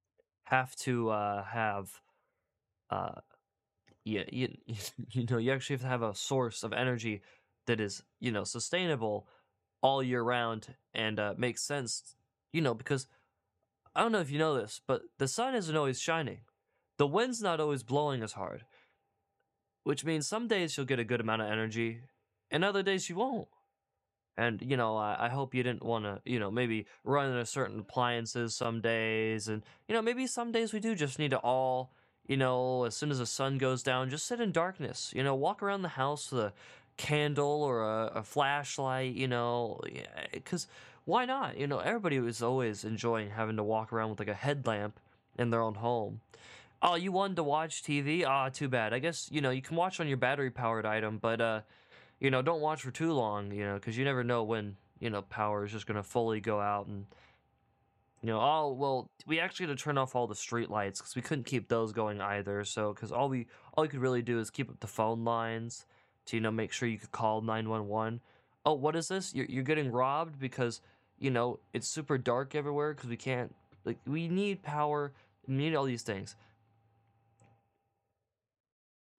have 0.44 0.76
to 0.76 1.10
uh, 1.10 1.44
have 1.44 2.00
uh, 2.90 3.20
yeah, 4.04 4.24
you, 4.30 4.48
you 5.10 5.26
know, 5.28 5.38
you 5.38 5.52
actually 5.52 5.74
have 5.74 5.82
to 5.82 5.88
have 5.88 6.02
a 6.02 6.14
source 6.14 6.62
of 6.62 6.72
energy 6.72 7.22
that 7.66 7.80
is, 7.80 8.02
you 8.20 8.32
know, 8.32 8.44
sustainable 8.44 9.26
all 9.82 10.02
year 10.02 10.22
round 10.22 10.74
and 10.94 11.18
uh, 11.18 11.34
makes 11.36 11.62
sense, 11.62 12.14
you 12.52 12.62
know, 12.62 12.74
because 12.74 13.06
I 13.94 14.00
don't 14.00 14.12
know 14.12 14.20
if 14.20 14.30
you 14.30 14.38
know 14.38 14.54
this, 14.54 14.80
but 14.86 15.02
the 15.18 15.28
sun 15.28 15.54
isn't 15.54 15.76
always 15.76 16.00
shining. 16.00 16.40
The 16.98 17.06
wind's 17.06 17.42
not 17.42 17.60
always 17.60 17.82
blowing 17.82 18.22
as 18.22 18.32
hard, 18.32 18.64
which 19.84 20.04
means 20.04 20.26
some 20.26 20.48
days 20.48 20.76
you'll 20.76 20.86
get 20.86 20.98
a 20.98 21.04
good 21.04 21.20
amount 21.20 21.42
of 21.42 21.50
energy, 21.50 22.00
and 22.50 22.64
other 22.64 22.82
days 22.82 23.10
you 23.10 23.16
won't. 23.16 23.48
And 24.36 24.62
you 24.62 24.76
know, 24.76 24.96
I, 24.96 25.26
I 25.26 25.28
hope 25.28 25.54
you 25.54 25.62
didn't 25.62 25.84
want 25.84 26.04
to, 26.04 26.20
you 26.24 26.38
know, 26.38 26.50
maybe 26.50 26.86
run 27.04 27.30
into 27.30 27.44
certain 27.44 27.80
appliances 27.80 28.54
some 28.54 28.80
days, 28.80 29.48
and 29.48 29.62
you 29.88 29.94
know, 29.94 30.02
maybe 30.02 30.26
some 30.26 30.52
days 30.52 30.72
we 30.72 30.80
do 30.80 30.94
just 30.94 31.18
need 31.18 31.32
to 31.32 31.38
all, 31.38 31.92
you 32.26 32.36
know, 32.36 32.84
as 32.84 32.96
soon 32.96 33.10
as 33.10 33.18
the 33.18 33.26
sun 33.26 33.58
goes 33.58 33.82
down, 33.82 34.08
just 34.08 34.26
sit 34.26 34.40
in 34.40 34.52
darkness. 34.52 35.12
You 35.14 35.22
know, 35.22 35.34
walk 35.34 35.62
around 35.62 35.82
the 35.82 35.88
house 35.88 36.30
with 36.30 36.44
a 36.44 36.52
candle 36.96 37.62
or 37.62 37.82
a, 37.82 38.06
a 38.16 38.22
flashlight, 38.22 39.14
you 39.14 39.28
know, 39.28 39.80
because 40.32 40.66
why 41.04 41.24
not? 41.24 41.58
You 41.58 41.66
know, 41.66 41.78
everybody 41.78 42.20
was 42.20 42.42
always 42.42 42.84
enjoying 42.84 43.30
having 43.30 43.56
to 43.56 43.62
walk 43.62 43.92
around 43.92 44.10
with 44.10 44.18
like 44.18 44.28
a 44.28 44.34
headlamp 44.34 45.00
in 45.38 45.50
their 45.50 45.60
own 45.60 45.74
home. 45.74 46.20
Oh, 46.80 46.96
you 46.96 47.12
wanted 47.12 47.36
to 47.36 47.42
watch 47.44 47.82
TV? 47.82 48.24
Ah, 48.26 48.48
too 48.48 48.68
bad. 48.68 48.92
I 48.92 48.98
guess, 48.98 49.28
you 49.30 49.40
know, 49.40 49.50
you 49.50 49.62
can 49.62 49.76
watch 49.76 50.00
on 50.00 50.08
your 50.08 50.16
battery 50.16 50.50
powered 50.50 50.84
item, 50.84 51.18
but, 51.18 51.40
uh, 51.40 51.60
you 52.18 52.30
know, 52.30 52.42
don't 52.42 52.60
watch 52.60 52.82
for 52.82 52.90
too 52.90 53.12
long, 53.12 53.52
you 53.52 53.64
know, 53.64 53.74
because 53.74 53.96
you 53.96 54.04
never 54.04 54.24
know 54.24 54.42
when, 54.42 54.76
you 54.98 55.08
know, 55.08 55.22
power 55.22 55.64
is 55.64 55.72
just 55.72 55.86
going 55.86 55.96
to 55.96 56.02
fully 56.02 56.40
go 56.40 56.60
out 56.60 56.88
and, 56.88 57.06
you 58.20 58.28
know, 58.28 58.40
oh, 58.40 58.72
well, 58.72 59.10
we 59.26 59.38
actually 59.38 59.66
had 59.66 59.76
to 59.76 59.82
turn 59.82 59.96
off 59.96 60.16
all 60.16 60.26
the 60.26 60.34
street 60.34 60.70
lights 60.70 61.00
because 61.00 61.14
we 61.14 61.22
couldn't 61.22 61.44
keep 61.44 61.68
those 61.68 61.92
going 61.92 62.20
either. 62.20 62.64
So, 62.64 62.92
because 62.92 63.12
all 63.12 63.28
we, 63.28 63.46
all 63.74 63.84
you 63.84 63.90
could 63.90 64.00
really 64.00 64.22
do 64.22 64.40
is 64.40 64.50
keep 64.50 64.68
up 64.68 64.80
the 64.80 64.86
phone 64.88 65.24
lines 65.24 65.86
to 66.26 66.36
you 66.36 66.40
know 66.40 66.50
make 66.50 66.72
sure 66.72 66.88
you 66.88 66.98
could 66.98 67.12
call 67.12 67.40
911 67.40 68.20
oh 68.64 68.74
what 68.74 68.96
is 68.96 69.08
this? 69.08 69.34
You're, 69.34 69.46
you're 69.46 69.64
getting 69.64 69.90
robbed 69.90 70.38
because 70.38 70.80
you 71.18 71.30
know 71.30 71.58
it's 71.72 71.88
super 71.88 72.18
dark 72.18 72.54
everywhere 72.54 72.94
because 72.94 73.10
we 73.10 73.16
can't 73.16 73.54
like 73.84 73.98
we 74.06 74.28
need 74.28 74.62
power 74.62 75.12
we 75.46 75.54
need 75.54 75.74
all 75.74 75.84
these 75.84 76.02
things. 76.02 76.36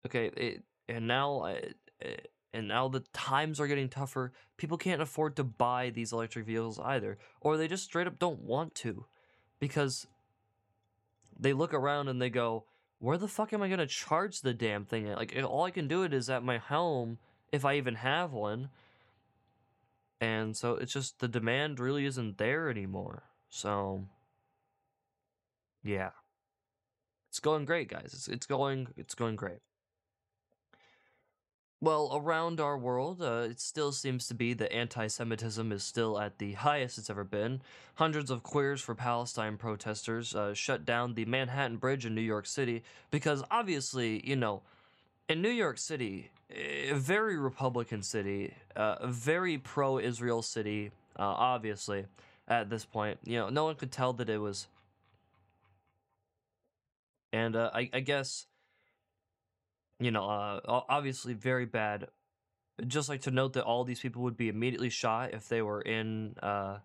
Okay 0.06 0.32
it, 0.36 0.64
and 0.90 1.08
now 1.08 1.42
uh, 1.44 2.08
and 2.54 2.68
now 2.68 2.88
the 2.88 3.00
times 3.14 3.60
are 3.60 3.68
getting 3.68 3.90
tougher. 3.90 4.32
People 4.58 4.78
can't 4.78 5.02
afford 5.02 5.36
to 5.38 5.44
buy 5.44 5.90
these 5.90 6.14
electric 6.14 6.46
vehicles 6.46 6.80
either 6.80 7.18
or 7.42 7.58
they 7.58 7.68
just 7.68 7.84
straight 7.84 8.08
up 8.08 8.20
don't 8.20 8.42
want 8.42 8.76
to 8.76 9.06
because 9.60 10.08
they 11.40 11.54
look 11.54 11.74
around 11.74 12.10
and 12.10 12.22
they 12.22 12.30
go 12.30 12.66
where 13.04 13.18
the 13.18 13.28
fuck 13.28 13.52
am 13.52 13.62
I 13.62 13.68
gonna 13.68 13.86
charge 13.86 14.40
the 14.40 14.54
damn 14.54 14.86
thing 14.86 15.10
at? 15.10 15.18
Like, 15.18 15.38
all 15.44 15.66
I 15.66 15.72
can 15.72 15.90
do 15.90 16.04
it 16.04 16.14
is 16.14 16.30
at 16.30 16.42
my 16.42 16.58
home, 16.58 17.18
if 17.52 17.66
I 17.66 17.76
even 17.76 17.96
have 17.96 18.32
one. 18.32 18.70
And 20.22 20.56
so 20.56 20.76
it's 20.76 20.94
just 20.94 21.20
the 21.20 21.28
demand 21.28 21.82
really 21.82 22.06
isn't 22.06 22.38
there 22.38 22.70
anymore. 22.70 23.24
So, 23.50 24.06
yeah, 25.84 26.12
it's 27.30 27.42
going 27.42 27.66
great, 27.66 27.90
guys. 27.90 28.12
It's 28.14 28.30
it's 28.30 28.46
going 28.46 28.88
it's 28.96 29.16
going 29.16 29.36
great. 29.36 29.60
Well, 31.84 32.12
around 32.14 32.62
our 32.62 32.78
world, 32.78 33.22
uh, 33.22 33.48
it 33.50 33.60
still 33.60 33.92
seems 33.92 34.30
to 34.30 34.34
be 34.34 34.54
that 34.54 34.72
anti 34.72 35.08
Semitism 35.08 35.70
is 35.74 35.84
still 35.84 36.18
at 36.18 36.38
the 36.38 36.54
highest 36.54 36.98
it's 36.98 37.10
ever 37.10 37.26
been. 37.26 37.62
Hundreds 37.96 38.32
of 38.32 38.42
Queers 38.42 38.80
for 38.80 38.96
Palestine 38.96 39.58
protesters 39.58 40.34
uh, 40.34 40.54
shut 40.54 40.86
down 40.86 41.14
the 41.14 41.26
Manhattan 41.26 41.76
Bridge 41.76 42.06
in 42.06 42.16
New 42.16 42.22
York 42.22 42.46
City 42.46 42.84
because 43.12 43.44
obviously, 43.52 44.26
you 44.26 44.38
know, 44.38 44.62
in 45.28 45.42
New 45.42 45.50
York 45.50 45.78
City, 45.78 46.32
a 46.50 46.94
very 46.94 47.38
Republican 47.38 48.02
city, 48.02 48.54
uh, 48.78 48.96
a 49.02 49.08
very 49.08 49.58
pro 49.58 50.00
Israel 50.00 50.42
city, 50.42 50.92
uh, 51.20 51.24
obviously, 51.24 52.06
at 52.48 52.70
this 52.70 52.86
point. 52.86 53.20
You 53.26 53.40
know, 53.40 53.50
no 53.50 53.66
one 53.66 53.76
could 53.76 53.92
tell 53.92 54.14
that 54.14 54.30
it 54.30 54.38
was. 54.38 54.68
And 57.34 57.58
uh, 57.58 57.72
I, 57.74 57.90
I 57.92 58.00
guess 58.00 58.46
you 60.00 60.12
know, 60.12 60.30
uh, 60.30 60.60
obviously 60.90 61.34
very 61.34 61.66
bad. 61.66 62.08
Just 62.88 63.10
like 63.10 63.22
to 63.22 63.32
note 63.32 63.54
that 63.54 63.64
all 63.64 63.84
these 63.84 64.00
people 64.00 64.24
would 64.24 64.38
be 64.38 64.50
immediately 64.50 64.90
shot 64.90 65.34
if 65.34 65.48
they 65.48 65.62
were 65.62 65.82
in 65.82 66.36
uh, 66.42 66.80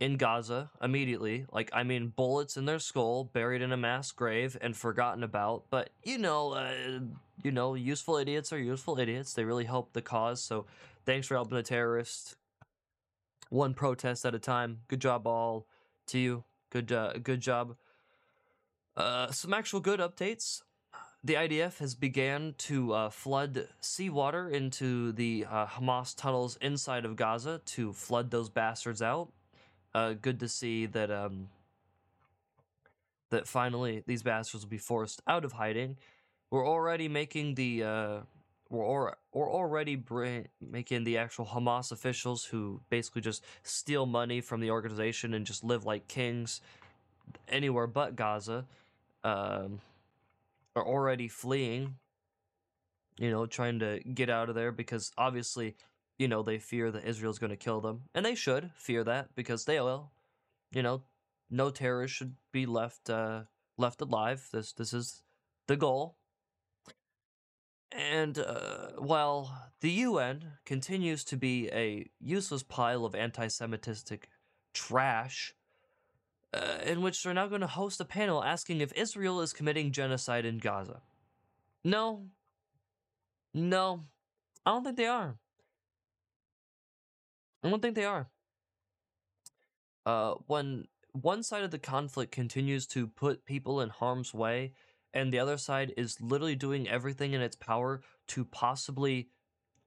in 0.00 0.16
Gaza 0.16 0.70
immediately. 0.82 1.46
Like, 1.52 1.70
I 1.72 1.82
mean, 1.82 2.12
bullets 2.14 2.56
in 2.56 2.64
their 2.64 2.78
skull, 2.78 3.24
buried 3.24 3.62
in 3.62 3.72
a 3.72 3.76
mass 3.76 4.12
grave, 4.12 4.56
and 4.60 4.76
forgotten 4.76 5.22
about. 5.22 5.64
But 5.70 5.90
you 6.02 6.18
know, 6.18 6.52
uh, 6.52 7.00
you 7.42 7.52
know, 7.52 7.74
useful 7.74 8.16
idiots 8.16 8.52
are 8.52 8.58
useful 8.58 8.98
idiots. 8.98 9.34
They 9.34 9.44
really 9.44 9.64
help 9.64 9.92
the 9.92 10.02
cause. 10.02 10.42
So, 10.42 10.66
thanks 11.04 11.26
for 11.26 11.34
helping 11.34 11.56
the 11.56 11.62
terrorists. 11.62 12.36
One 13.50 13.74
protest 13.74 14.24
at 14.24 14.34
a 14.34 14.38
time. 14.38 14.80
Good 14.88 15.00
job, 15.00 15.26
all 15.26 15.66
to 16.08 16.18
you. 16.18 16.44
Good, 16.70 16.92
uh, 16.92 17.14
good 17.22 17.40
job. 17.40 17.76
Uh, 18.96 19.30
some 19.30 19.54
actual 19.54 19.80
good 19.80 20.00
updates 20.00 20.62
the 21.24 21.34
IDF 21.34 21.78
has 21.78 21.94
began 21.94 22.54
to 22.58 22.92
uh, 22.92 23.10
flood 23.10 23.68
seawater 23.80 24.48
into 24.48 25.12
the 25.12 25.46
uh, 25.50 25.66
Hamas 25.66 26.14
tunnels 26.16 26.56
inside 26.60 27.04
of 27.04 27.16
Gaza 27.16 27.60
to 27.66 27.92
flood 27.92 28.30
those 28.30 28.48
bastards 28.48 29.02
out. 29.02 29.32
Uh, 29.94 30.12
good 30.12 30.38
to 30.40 30.48
see 30.48 30.86
that 30.86 31.10
um, 31.10 31.48
that 33.30 33.48
finally 33.48 34.04
these 34.06 34.22
bastards 34.22 34.64
will 34.64 34.70
be 34.70 34.78
forced 34.78 35.20
out 35.26 35.44
of 35.44 35.52
hiding. 35.52 35.96
We're 36.50 36.66
already 36.66 37.08
making 37.08 37.56
the 37.56 37.82
uh, 37.82 38.20
we're 38.70 38.84
or, 38.84 39.16
we're 39.32 39.52
already 39.52 39.96
bring, 39.96 40.48
making 40.60 41.04
the 41.04 41.18
actual 41.18 41.46
Hamas 41.46 41.90
officials 41.90 42.44
who 42.44 42.80
basically 42.90 43.22
just 43.22 43.44
steal 43.62 44.06
money 44.06 44.40
from 44.40 44.60
the 44.60 44.70
organization 44.70 45.34
and 45.34 45.46
just 45.46 45.64
live 45.64 45.84
like 45.84 46.06
kings 46.06 46.60
anywhere 47.48 47.86
but 47.86 48.14
Gaza. 48.14 48.66
Um, 49.24 49.80
are 50.78 50.86
already 50.86 51.28
fleeing, 51.28 51.96
you 53.18 53.30
know, 53.30 53.46
trying 53.46 53.78
to 53.80 54.00
get 54.00 54.30
out 54.30 54.48
of 54.48 54.54
there 54.54 54.72
because 54.72 55.12
obviously, 55.18 55.76
you 56.18 56.28
know, 56.28 56.42
they 56.42 56.58
fear 56.58 56.90
that 56.90 57.04
Israel's 57.04 57.38
going 57.38 57.50
to 57.50 57.56
kill 57.56 57.80
them. 57.80 58.02
And 58.14 58.24
they 58.24 58.34
should 58.34 58.70
fear 58.76 59.04
that 59.04 59.34
because 59.34 59.64
they 59.64 59.80
will. 59.80 60.12
You 60.70 60.82
know, 60.82 61.02
no 61.50 61.70
terrorists 61.70 62.16
should 62.16 62.34
be 62.52 62.66
left 62.66 63.10
uh, 63.10 63.42
left 63.76 64.00
alive. 64.00 64.48
This 64.52 64.72
this 64.72 64.92
is 64.92 65.22
the 65.66 65.76
goal. 65.76 66.16
And 67.90 68.38
uh, 68.38 68.90
while 68.98 69.70
the 69.80 69.90
UN 69.90 70.52
continues 70.66 71.24
to 71.24 71.36
be 71.36 71.70
a 71.72 72.10
useless 72.20 72.62
pile 72.62 73.04
of 73.06 73.14
anti 73.14 73.48
Semitic 73.48 74.28
trash, 74.74 75.54
uh, 76.54 76.78
in 76.84 77.02
which 77.02 77.22
they're 77.22 77.34
now 77.34 77.46
going 77.46 77.60
to 77.60 77.66
host 77.66 78.00
a 78.00 78.04
panel 78.04 78.42
asking 78.42 78.80
if 78.80 78.92
Israel 78.94 79.40
is 79.40 79.52
committing 79.52 79.92
genocide 79.92 80.44
in 80.44 80.58
Gaza. 80.58 81.02
No. 81.84 82.26
No. 83.54 84.04
I 84.64 84.70
don't 84.72 84.84
think 84.84 84.96
they 84.96 85.06
are. 85.06 85.36
I 87.62 87.70
don't 87.70 87.82
think 87.82 87.94
they 87.94 88.04
are. 88.04 88.28
Uh, 90.06 90.34
when 90.46 90.86
one 91.12 91.42
side 91.42 91.64
of 91.64 91.70
the 91.70 91.78
conflict 91.78 92.32
continues 92.32 92.86
to 92.86 93.06
put 93.06 93.44
people 93.44 93.80
in 93.80 93.90
harm's 93.90 94.32
way, 94.32 94.72
and 95.12 95.32
the 95.32 95.38
other 95.38 95.58
side 95.58 95.92
is 95.96 96.20
literally 96.20 96.54
doing 96.54 96.88
everything 96.88 97.32
in 97.32 97.40
its 97.40 97.56
power 97.56 98.02
to 98.28 98.44
possibly, 98.44 99.28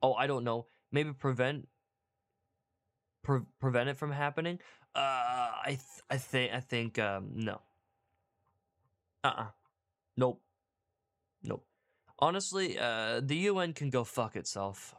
oh, 0.02 0.14
I 0.14 0.28
don't 0.28 0.44
know, 0.44 0.66
maybe 0.92 1.14
prevent 1.14 1.68
pre- 3.24 3.42
prevent 3.60 3.90
it 3.90 3.98
from 3.98 4.12
happening? 4.12 4.60
Uh, 4.94 5.00
I 5.64 5.68
th- 5.70 6.04
I 6.10 6.18
think 6.18 6.54
I 6.54 6.60
think 6.60 7.00
um 7.00 7.32
no. 7.36 7.62
Uh 9.24 9.34
uh 9.38 9.48
Nope. 10.18 10.42
Nope. 11.44 11.66
Honestly, 12.20 12.78
uh, 12.78 13.22
the 13.24 13.38
UN 13.50 13.74
can 13.74 13.90
go 13.90 14.04
fuck 14.04 14.36
itself. 14.36 14.94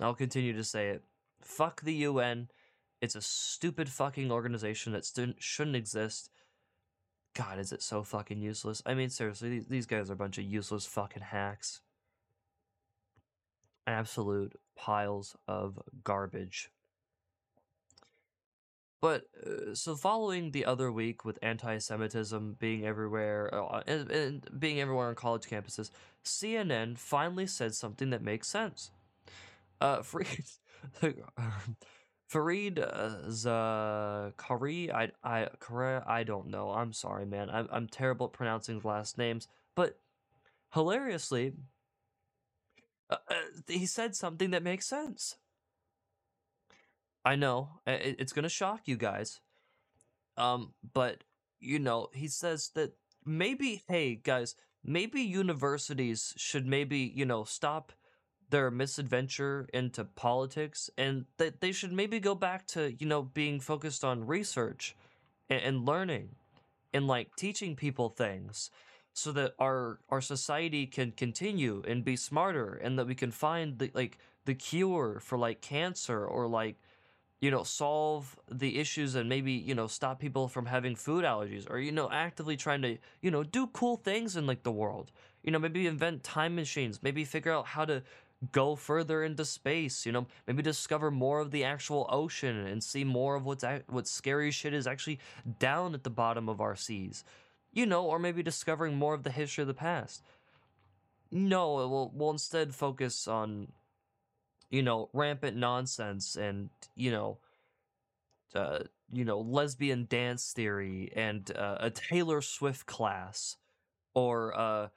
I'll 0.00 0.14
continue 0.14 0.52
to 0.54 0.64
say 0.64 0.88
it. 0.90 1.02
Fuck 1.40 1.82
the 1.82 1.94
UN. 1.94 2.48
It's 3.00 3.14
a 3.16 3.20
stupid 3.20 3.88
fucking 3.88 4.30
organization 4.30 4.92
that 4.92 5.04
st- 5.04 5.42
shouldn't 5.42 5.76
exist. 5.76 6.30
God, 7.34 7.58
is 7.58 7.72
it 7.72 7.82
so 7.82 8.02
fucking 8.02 8.40
useless? 8.40 8.82
I 8.86 8.94
mean, 8.94 9.10
seriously, 9.10 9.50
these, 9.50 9.66
these 9.66 9.86
guys 9.86 10.08
are 10.08 10.14
a 10.14 10.16
bunch 10.16 10.38
of 10.38 10.44
useless 10.44 10.86
fucking 10.86 11.22
hacks. 11.22 11.80
Absolute 13.86 14.54
piles 14.76 15.36
of 15.46 15.78
garbage. 16.04 16.70
But 19.04 19.26
uh, 19.46 19.74
so 19.74 19.96
following 19.96 20.52
the 20.52 20.64
other 20.64 20.90
week 20.90 21.26
with 21.26 21.38
anti-Semitism 21.42 22.56
being 22.58 22.86
everywhere 22.86 23.54
uh, 23.54 23.82
and, 23.86 24.10
and 24.10 24.48
being 24.58 24.80
everywhere 24.80 25.08
on 25.08 25.14
college 25.14 25.42
campuses, 25.42 25.90
CNN 26.24 26.96
finally 26.96 27.46
said 27.46 27.74
something 27.74 28.08
that 28.08 28.22
makes 28.22 28.48
sense. 28.48 28.92
Uh, 29.78 29.98
Fareed, 30.02 30.54
Fareed 32.32 32.78
uh, 32.78 33.28
Zakari, 33.28 34.90
I 34.90 35.10
I 35.22 35.48
I 36.06 36.22
don't 36.22 36.48
know. 36.48 36.70
I'm 36.70 36.94
sorry, 36.94 37.26
man. 37.26 37.50
I'm 37.50 37.68
I'm 37.70 37.88
terrible 37.88 38.28
at 38.28 38.32
pronouncing 38.32 38.80
last 38.84 39.18
names, 39.18 39.48
but 39.74 39.98
hilariously, 40.72 41.52
uh, 43.10 43.16
uh, 43.28 43.34
he 43.68 43.84
said 43.84 44.16
something 44.16 44.52
that 44.52 44.62
makes 44.62 44.86
sense. 44.86 45.36
I 47.24 47.36
know 47.36 47.80
it, 47.86 48.16
it's 48.18 48.32
gonna 48.32 48.48
shock 48.48 48.82
you 48.86 48.96
guys, 48.96 49.40
um, 50.36 50.74
but 50.92 51.24
you 51.60 51.78
know 51.78 52.08
he 52.12 52.28
says 52.28 52.70
that 52.74 52.94
maybe, 53.24 53.82
hey 53.88 54.16
guys, 54.16 54.54
maybe 54.84 55.22
universities 55.22 56.34
should 56.36 56.66
maybe 56.66 56.98
you 56.98 57.24
know 57.24 57.44
stop 57.44 57.92
their 58.50 58.70
misadventure 58.70 59.66
into 59.72 60.04
politics 60.04 60.90
and 60.98 61.24
that 61.38 61.60
they 61.60 61.72
should 61.72 61.92
maybe 61.92 62.20
go 62.20 62.34
back 62.34 62.66
to 62.66 62.94
you 62.98 63.06
know 63.06 63.22
being 63.22 63.58
focused 63.58 64.04
on 64.04 64.26
research 64.26 64.94
and, 65.48 65.62
and 65.62 65.86
learning 65.86 66.28
and 66.92 67.06
like 67.06 67.34
teaching 67.36 67.74
people 67.74 68.10
things 68.10 68.70
so 69.12 69.32
that 69.32 69.54
our 69.58 70.00
our 70.10 70.20
society 70.20 70.86
can 70.86 71.10
continue 71.12 71.82
and 71.86 72.04
be 72.04 72.16
smarter 72.16 72.74
and 72.74 72.98
that 72.98 73.06
we 73.06 73.14
can 73.14 73.30
find 73.30 73.78
the 73.78 73.90
like 73.94 74.18
the 74.44 74.54
cure 74.54 75.20
for 75.20 75.38
like 75.38 75.60
cancer 75.60 76.24
or 76.24 76.46
like 76.46 76.76
you 77.44 77.50
know 77.50 77.62
solve 77.62 78.38
the 78.50 78.78
issues 78.78 79.14
and 79.14 79.28
maybe 79.28 79.52
you 79.52 79.74
know 79.74 79.86
stop 79.86 80.18
people 80.18 80.48
from 80.48 80.64
having 80.64 80.96
food 80.96 81.24
allergies 81.26 81.70
or 81.70 81.78
you 81.78 81.92
know 81.92 82.08
actively 82.10 82.56
trying 82.56 82.80
to 82.80 82.96
you 83.20 83.30
know 83.30 83.42
do 83.42 83.66
cool 83.66 83.98
things 83.98 84.34
in 84.34 84.46
like 84.46 84.62
the 84.62 84.72
world. 84.72 85.12
You 85.42 85.52
know 85.52 85.58
maybe 85.58 85.86
invent 85.86 86.24
time 86.24 86.54
machines 86.54 87.02
maybe 87.02 87.22
figure 87.22 87.52
out 87.52 87.66
how 87.66 87.84
to 87.84 88.02
go 88.52 88.76
further 88.76 89.22
into 89.22 89.44
space 89.44 90.06
you 90.06 90.12
know 90.12 90.26
maybe 90.46 90.62
discover 90.62 91.10
more 91.10 91.40
of 91.40 91.50
the 91.50 91.64
actual 91.64 92.06
ocean 92.10 92.56
and 92.56 92.82
see 92.82 93.04
more 93.04 93.34
of 93.36 93.44
what's 93.44 93.64
what 93.88 94.06
scary 94.06 94.50
shit 94.50 94.72
is 94.72 94.86
actually 94.86 95.18
down 95.58 95.92
at 95.92 96.02
the 96.02 96.10
bottom 96.10 96.48
of 96.48 96.62
our 96.62 96.74
seas 96.74 97.24
you 97.72 97.84
know 97.84 98.04
or 98.06 98.18
maybe 98.18 98.42
discovering 98.42 98.96
more 98.96 99.12
of 99.12 99.22
the 99.22 99.30
history 99.30 99.62
of 99.62 99.68
the 99.68 99.74
past. 99.74 100.22
No 101.30 101.74
we'll, 101.74 102.10
we'll 102.14 102.30
instead 102.30 102.74
focus 102.74 103.28
on 103.28 103.68
you 104.70 104.82
know 104.82 105.08
rampant 105.12 105.56
nonsense 105.56 106.36
and 106.36 106.70
you 106.94 107.10
know 107.10 107.38
uh, 108.54 108.80
you 109.12 109.24
know 109.24 109.40
lesbian 109.40 110.06
dance 110.08 110.52
theory 110.52 111.12
and 111.14 111.50
uh, 111.56 111.76
a 111.80 111.90
Taylor 111.90 112.40
Swift 112.40 112.86
class 112.86 113.56
or 114.14 114.56
uh, 114.58 114.88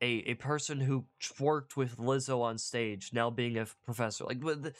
a 0.00 0.06
a 0.06 0.34
person 0.34 0.80
who 0.80 1.04
worked 1.38 1.76
with 1.76 1.96
Lizzo 1.98 2.40
on 2.40 2.58
stage 2.58 3.10
now 3.12 3.30
being 3.30 3.58
a 3.58 3.66
professor. 3.84 4.24
Like 4.24 4.40
the, 4.40 4.72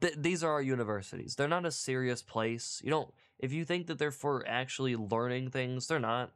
the, 0.00 0.12
these 0.16 0.42
are 0.44 0.52
our 0.52 0.62
universities. 0.62 1.34
They're 1.34 1.48
not 1.48 1.66
a 1.66 1.70
serious 1.70 2.22
place. 2.22 2.80
You 2.84 2.90
don't 2.90 3.12
if 3.38 3.52
you 3.52 3.64
think 3.64 3.88
that 3.88 3.98
they're 3.98 4.10
for 4.10 4.44
actually 4.46 4.96
learning 4.96 5.50
things, 5.50 5.88
they're 5.88 5.98
not. 5.98 6.30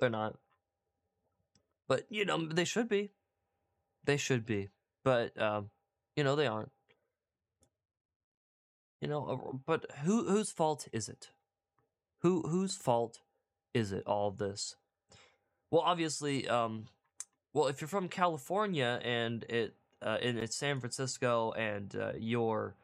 They're 0.00 0.10
not. 0.10 0.36
But 1.86 2.06
you 2.08 2.24
know, 2.24 2.46
they 2.46 2.64
should 2.64 2.88
be. 2.88 3.10
They 4.04 4.16
should 4.16 4.44
be. 4.44 4.70
But 5.04 5.40
um, 5.40 5.70
you 6.16 6.24
know, 6.24 6.36
they 6.36 6.46
aren't. 6.46 6.70
You 9.00 9.08
know, 9.08 9.60
but 9.66 9.86
who 10.04 10.28
whose 10.28 10.52
fault 10.52 10.86
is 10.92 11.08
it? 11.08 11.30
Who 12.20 12.42
whose 12.42 12.76
fault 12.76 13.18
is 13.74 13.90
it 13.90 14.04
all 14.06 14.28
of 14.28 14.38
this? 14.38 14.76
Well, 15.72 15.82
obviously, 15.84 16.46
um, 16.48 16.84
well, 17.52 17.66
if 17.66 17.80
you're 17.80 17.88
from 17.88 18.08
California 18.08 19.00
and 19.02 19.42
it 19.44 19.74
uh, 20.00 20.18
and 20.22 20.38
it's 20.38 20.56
San 20.56 20.78
Francisco 20.78 21.52
and 21.52 21.94
uh, 21.96 22.12
you're 22.18 22.76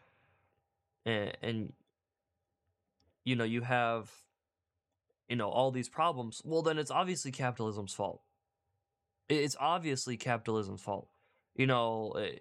and, 1.06 1.36
and 1.40 1.72
you 3.24 3.36
know 3.36 3.44
you 3.44 3.60
have 3.62 4.10
you 5.28 5.36
know 5.36 5.50
all 5.50 5.70
these 5.70 5.88
problems, 5.88 6.42
well, 6.44 6.62
then 6.62 6.78
it's 6.78 6.90
obviously 6.90 7.30
capitalism's 7.30 7.94
fault. 7.94 8.22
It's 9.28 9.56
obviously 9.60 10.16
capitalism's 10.16 10.80
fault. 10.80 11.08
You 11.54 11.66
know, 11.66 12.12
eh, 12.18 12.38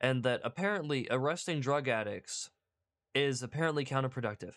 and 0.00 0.22
that 0.24 0.40
apparently 0.44 1.06
arresting 1.10 1.60
drug 1.60 1.88
addicts 1.88 2.50
is 3.14 3.42
apparently 3.42 3.84
counterproductive. 3.84 4.54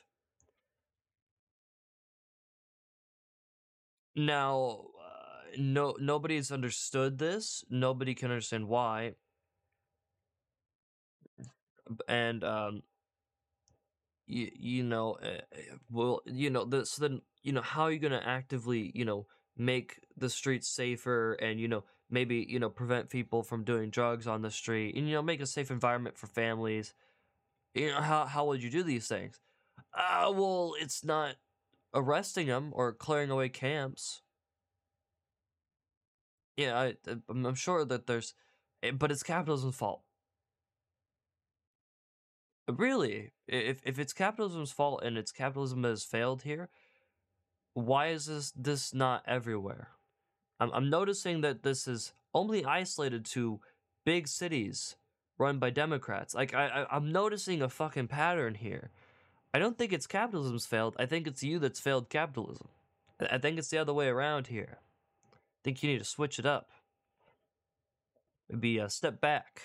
Now, 4.15 4.85
uh, 4.99 5.43
no 5.57 5.95
nobody's 5.99 6.51
understood 6.51 7.17
this. 7.19 7.63
Nobody 7.69 8.15
can 8.15 8.31
understand 8.31 8.67
why. 8.67 9.15
And 12.07 12.43
um 12.43 12.83
you, 14.27 14.49
you 14.53 14.83
know, 14.83 15.13
uh, 15.23 15.41
well, 15.89 16.21
you 16.25 16.49
know, 16.49 16.65
this 16.65 16.95
then 16.97 17.21
you 17.43 17.53
know 17.53 17.61
how 17.61 17.83
are 17.83 17.91
you 17.91 17.99
going 17.99 18.11
to 18.11 18.27
actively, 18.27 18.91
you 18.93 19.05
know, 19.05 19.25
make 19.57 19.99
the 20.17 20.29
streets 20.29 20.67
safer 20.67 21.33
and 21.33 21.59
you 21.59 21.67
know 21.67 21.83
maybe 22.09 22.45
you 22.49 22.59
know 22.59 22.69
prevent 22.69 23.09
people 23.09 23.43
from 23.43 23.63
doing 23.63 23.89
drugs 23.89 24.27
on 24.27 24.41
the 24.41 24.51
street 24.51 24.95
and 24.95 25.07
you 25.07 25.15
know 25.15 25.21
make 25.21 25.41
a 25.41 25.45
safe 25.45 25.71
environment 25.71 26.17
for 26.17 26.27
families. 26.27 26.93
You 27.75 27.89
know 27.91 28.01
how 28.01 28.25
how 28.25 28.45
would 28.47 28.63
you 28.63 28.69
do 28.69 28.83
these 28.83 29.07
things? 29.07 29.39
Uh 29.93 30.31
well 30.35 30.75
it's 30.79 31.03
not 31.05 31.35
arresting 31.93 32.47
them 32.47 32.71
or 32.73 32.93
clearing 32.93 33.31
away 33.31 33.49
camps. 33.49 34.21
Yeah 36.57 36.77
I, 36.77 36.95
i'm 37.29 37.55
sure 37.55 37.85
that 37.85 38.07
there's 38.07 38.33
eh, 38.83 38.91
but 38.91 39.11
it's 39.11 39.23
capitalism's 39.23 39.75
fault. 39.75 40.01
Really? 42.67 43.31
If 43.47 43.81
if 43.85 43.97
it's 43.99 44.13
capitalism's 44.13 44.71
fault 44.71 45.01
and 45.03 45.17
it's 45.17 45.31
capitalism 45.31 45.81
that 45.83 45.89
has 45.89 46.03
failed 46.03 46.43
here 46.43 46.69
why 47.75 48.07
is 48.07 48.25
this 48.25 48.51
this 48.55 48.93
not 48.93 49.23
everywhere 49.27 49.89
I'm, 50.59 50.71
I'm 50.73 50.89
noticing 50.89 51.41
that 51.41 51.63
this 51.63 51.87
is 51.87 52.13
only 52.33 52.65
isolated 52.65 53.25
to 53.25 53.59
big 54.05 54.27
cities 54.27 54.95
run 55.37 55.59
by 55.59 55.69
Democrats. 55.69 56.33
Like 56.33 56.53
I, 56.53 56.67
I 56.67 56.95
I'm 56.95 57.11
noticing 57.11 57.61
a 57.61 57.69
fucking 57.69 58.07
pattern 58.07 58.55
here. 58.55 58.91
I 59.53 59.59
don't 59.59 59.77
think 59.77 59.93
it's 59.93 60.07
capitalism's 60.07 60.65
failed. 60.65 60.95
I 60.99 61.05
think 61.05 61.27
it's 61.27 61.43
you 61.43 61.59
that's 61.59 61.79
failed 61.79 62.09
capitalism. 62.09 62.67
I 63.19 63.37
think 63.37 63.57
it's 63.57 63.69
the 63.69 63.79
other 63.79 63.93
way 63.93 64.07
around 64.07 64.47
here. 64.47 64.77
I 65.33 65.59
think 65.63 65.81
you 65.81 65.89
need 65.89 65.99
to 65.99 66.05
switch 66.05 66.37
it 66.37 66.45
up. 66.45 66.69
Maybe 68.49 68.77
a 68.77 68.85
uh, 68.85 68.87
step 68.87 69.19
back 69.19 69.63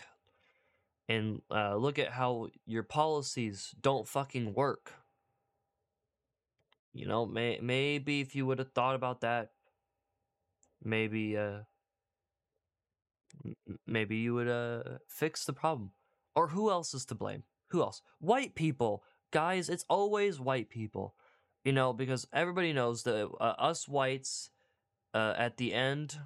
and 1.08 1.42
uh, 1.50 1.76
look 1.76 1.98
at 1.98 2.12
how 2.12 2.48
your 2.66 2.82
policies 2.82 3.74
don't 3.80 4.08
fucking 4.08 4.54
work. 4.54 4.92
You 6.92 7.06
know, 7.06 7.26
may- 7.26 7.60
maybe 7.60 8.20
if 8.20 8.34
you 8.34 8.46
would 8.46 8.58
have 8.58 8.72
thought 8.72 8.94
about 8.94 9.20
that 9.20 9.51
maybe 10.84 11.36
uh 11.36 11.60
maybe 13.86 14.16
you 14.16 14.34
would 14.34 14.48
uh 14.48 14.82
fix 15.08 15.44
the 15.44 15.52
problem 15.52 15.92
or 16.34 16.48
who 16.48 16.70
else 16.70 16.94
is 16.94 17.04
to 17.06 17.14
blame? 17.14 17.44
Who 17.68 17.82
else? 17.82 18.02
White 18.18 18.54
people. 18.54 19.02
Guys 19.30 19.68
it's 19.68 19.84
always 19.88 20.38
white 20.38 20.68
people 20.68 21.14
you 21.64 21.72
know 21.72 21.92
because 21.92 22.26
everybody 22.32 22.72
knows 22.72 23.02
that 23.04 23.28
uh, 23.40 23.44
us 23.58 23.88
whites 23.88 24.50
uh, 25.14 25.34
at 25.36 25.56
the 25.56 25.72
end 25.72 26.18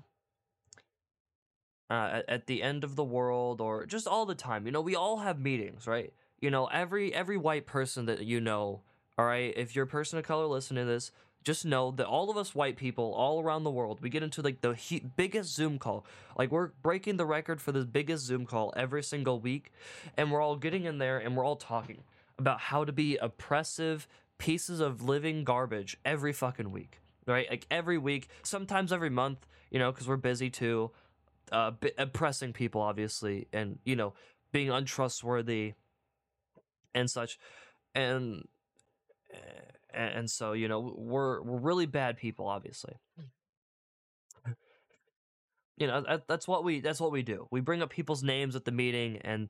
uh, 1.88 2.22
at, 2.26 2.46
the 2.46 2.62
end 2.62 2.82
of 2.82 2.96
the 2.96 3.04
world 3.04 3.60
or 3.60 3.86
just 3.86 4.08
all 4.08 4.26
the 4.26 4.34
time 4.34 4.66
you 4.66 4.72
know 4.72 4.80
we 4.80 4.96
all 4.96 5.18
have 5.18 5.38
meetings 5.40 5.86
right? 5.86 6.12
You 6.40 6.50
know 6.50 6.66
every 6.66 7.14
every 7.14 7.36
white 7.36 7.66
person 7.66 8.06
that 8.06 8.24
you 8.24 8.40
know 8.40 8.82
all 9.18 9.24
right? 9.24 9.54
If 9.56 9.74
you're 9.74 9.84
a 9.84 9.88
person 9.88 10.18
of 10.18 10.24
color 10.24 10.46
listening 10.46 10.84
to 10.84 10.90
this 10.90 11.12
just 11.46 11.64
know 11.64 11.92
that 11.92 12.06
all 12.08 12.28
of 12.28 12.36
us 12.36 12.56
white 12.56 12.76
people 12.76 13.14
all 13.14 13.40
around 13.40 13.62
the 13.62 13.70
world, 13.70 14.00
we 14.02 14.10
get 14.10 14.24
into 14.24 14.42
like 14.42 14.62
the 14.62 14.74
he- 14.74 14.98
biggest 15.16 15.54
Zoom 15.54 15.78
call. 15.78 16.04
Like 16.36 16.50
we're 16.50 16.72
breaking 16.82 17.18
the 17.18 17.24
record 17.24 17.60
for 17.60 17.70
the 17.70 17.84
biggest 17.84 18.24
Zoom 18.24 18.46
call 18.46 18.74
every 18.76 19.04
single 19.04 19.38
week, 19.38 19.70
and 20.16 20.32
we're 20.32 20.40
all 20.40 20.56
getting 20.56 20.86
in 20.86 20.98
there 20.98 21.18
and 21.18 21.36
we're 21.36 21.44
all 21.44 21.54
talking 21.54 22.02
about 22.36 22.58
how 22.58 22.84
to 22.84 22.90
be 22.90 23.16
oppressive 23.18 24.08
pieces 24.38 24.80
of 24.80 25.02
living 25.02 25.44
garbage 25.44 25.96
every 26.04 26.32
fucking 26.32 26.72
week, 26.72 26.98
right? 27.28 27.48
Like 27.48 27.64
every 27.70 27.96
week, 27.96 28.28
sometimes 28.42 28.92
every 28.92 29.08
month, 29.08 29.46
you 29.70 29.78
know, 29.78 29.92
because 29.92 30.08
we're 30.08 30.16
busy 30.16 30.50
too, 30.50 30.90
uh, 31.52 31.70
b- 31.70 31.92
oppressing 31.96 32.54
people 32.54 32.80
obviously, 32.80 33.46
and 33.52 33.78
you 33.84 33.94
know, 33.94 34.14
being 34.50 34.68
untrustworthy 34.68 35.74
and 36.92 37.08
such, 37.08 37.38
and 37.94 38.48
and 39.96 40.30
so 40.30 40.52
you 40.52 40.68
know 40.68 40.94
we're 40.96 41.42
we're 41.42 41.58
really 41.58 41.86
bad 41.86 42.16
people 42.16 42.46
obviously. 42.46 42.94
You 45.76 45.86
know 45.86 46.02
that, 46.08 46.26
that's 46.26 46.48
what 46.48 46.64
we 46.64 46.80
that's 46.80 47.00
what 47.00 47.12
we 47.12 47.22
do. 47.22 47.48
We 47.50 47.60
bring 47.60 47.82
up 47.82 47.90
people's 47.90 48.22
names 48.22 48.56
at 48.56 48.64
the 48.64 48.72
meeting 48.72 49.18
and 49.22 49.48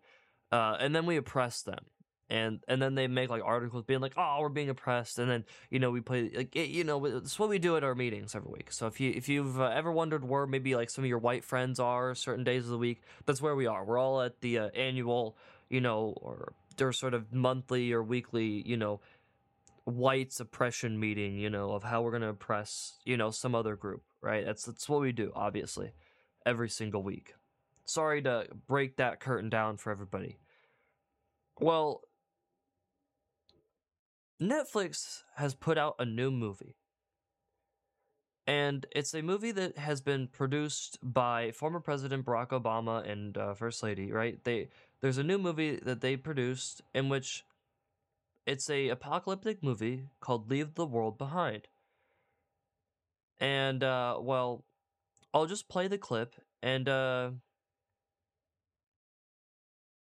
uh 0.51 0.77
and 0.81 0.95
then 0.95 1.07
we 1.07 1.17
oppress 1.17 1.63
them. 1.63 1.87
And 2.29 2.59
and 2.67 2.83
then 2.83 2.97
they 2.97 3.07
make 3.07 3.31
like 3.31 3.43
articles 3.45 3.85
being 3.85 4.01
like 4.01 4.15
oh 4.17 4.39
we're 4.41 4.49
being 4.49 4.69
oppressed. 4.69 5.21
And 5.21 5.31
then 5.31 5.45
you 5.71 5.79
know 5.79 5.93
we 5.93 6.01
play 6.01 6.31
like 6.35 6.57
it, 6.57 6.71
you 6.71 6.83
know 6.83 7.05
it's 7.05 7.39
what 7.39 7.49
we 7.49 7.61
do 7.61 7.77
at 7.77 7.85
our 7.85 7.95
meetings 7.95 8.35
every 8.35 8.51
week. 8.51 8.73
So 8.73 8.89
if 8.89 8.99
you 8.99 9.13
if 9.15 9.29
you've 9.29 9.61
uh, 9.61 9.67
ever 9.67 9.93
wondered 9.93 10.25
where 10.25 10.47
maybe 10.49 10.75
like 10.75 10.91
some 10.91 11.05
of 11.05 11.09
your 11.09 11.19
white 11.21 11.45
friends 11.45 11.79
are 11.79 12.15
certain 12.17 12.43
days 12.43 12.65
of 12.65 12.71
the 12.71 12.79
week 12.79 13.03
that's 13.25 13.41
where 13.41 13.55
we 13.55 13.67
are. 13.69 13.85
We're 13.85 13.99
all 13.99 14.21
at 14.23 14.41
the 14.41 14.59
uh, 14.59 14.69
annual 14.75 15.37
you 15.71 15.81
know 15.81 16.15
or 16.21 16.53
their 16.77 16.93
sort 16.93 17.15
of 17.15 17.33
monthly 17.33 17.93
or 17.93 18.03
weekly 18.03 18.63
you 18.67 18.77
know 18.77 19.01
white 19.87 20.33
suppression 20.33 20.99
meeting, 21.01 21.39
you 21.39 21.49
know, 21.49 21.71
of 21.71 21.85
how 21.85 22.03
we're 22.03 22.11
gonna 22.11 22.31
oppress, 22.31 22.99
you 23.05 23.17
know, 23.17 23.31
some 23.31 23.55
other 23.55 23.77
group, 23.77 24.03
right? 24.21 24.45
That's 24.45 24.65
that's 24.65 24.89
what 24.89 25.01
we 25.01 25.13
do, 25.13 25.33
obviously, 25.35 25.93
every 26.45 26.69
single 26.69 27.03
week. 27.03 27.35
Sorry 27.85 28.21
to 28.23 28.47
break 28.67 28.97
that 28.97 29.21
curtain 29.21 29.49
down 29.49 29.77
for 29.77 29.93
everybody. 29.93 30.39
Well, 31.61 32.03
Netflix 34.43 35.23
has 35.37 35.55
put 35.55 35.79
out 35.79 35.95
a 35.99 36.05
new 36.05 36.31
movie. 36.31 36.77
And 38.49 38.87
it's 38.95 39.15
a 39.15 39.23
movie 39.23 39.51
that 39.53 39.77
has 39.77 40.01
been 40.01 40.29
produced 40.29 40.99
by 41.03 41.51
former 41.53 41.81
President 41.81 42.25
Barack 42.25 42.49
Obama 42.49 43.09
and 43.09 43.37
uh, 43.37 43.55
First 43.55 43.83
Lady, 43.83 44.13
right? 44.13 44.43
They 44.45 44.69
there's 45.01 45.19
a 45.19 45.25
new 45.25 45.39
movie 45.39 45.77
that 45.83 46.01
they 46.01 46.17
produced 46.17 46.83
in 46.95 47.09
which 47.09 47.45
it's 48.47 48.71
a 48.71 48.89
apocalyptic 48.89 49.63
movie 49.63 50.05
called 50.21 50.51
Leave 50.51 50.75
the 50.75 50.87
World 50.87 51.19
Behind. 51.19 51.67
And 53.39 53.83
uh 53.83 54.19
well, 54.21 54.65
I'll 55.35 55.47
just 55.47 55.69
play 55.69 55.89
the 55.89 55.99
clip 55.99 56.37
and 56.63 56.89
uh 56.89 57.31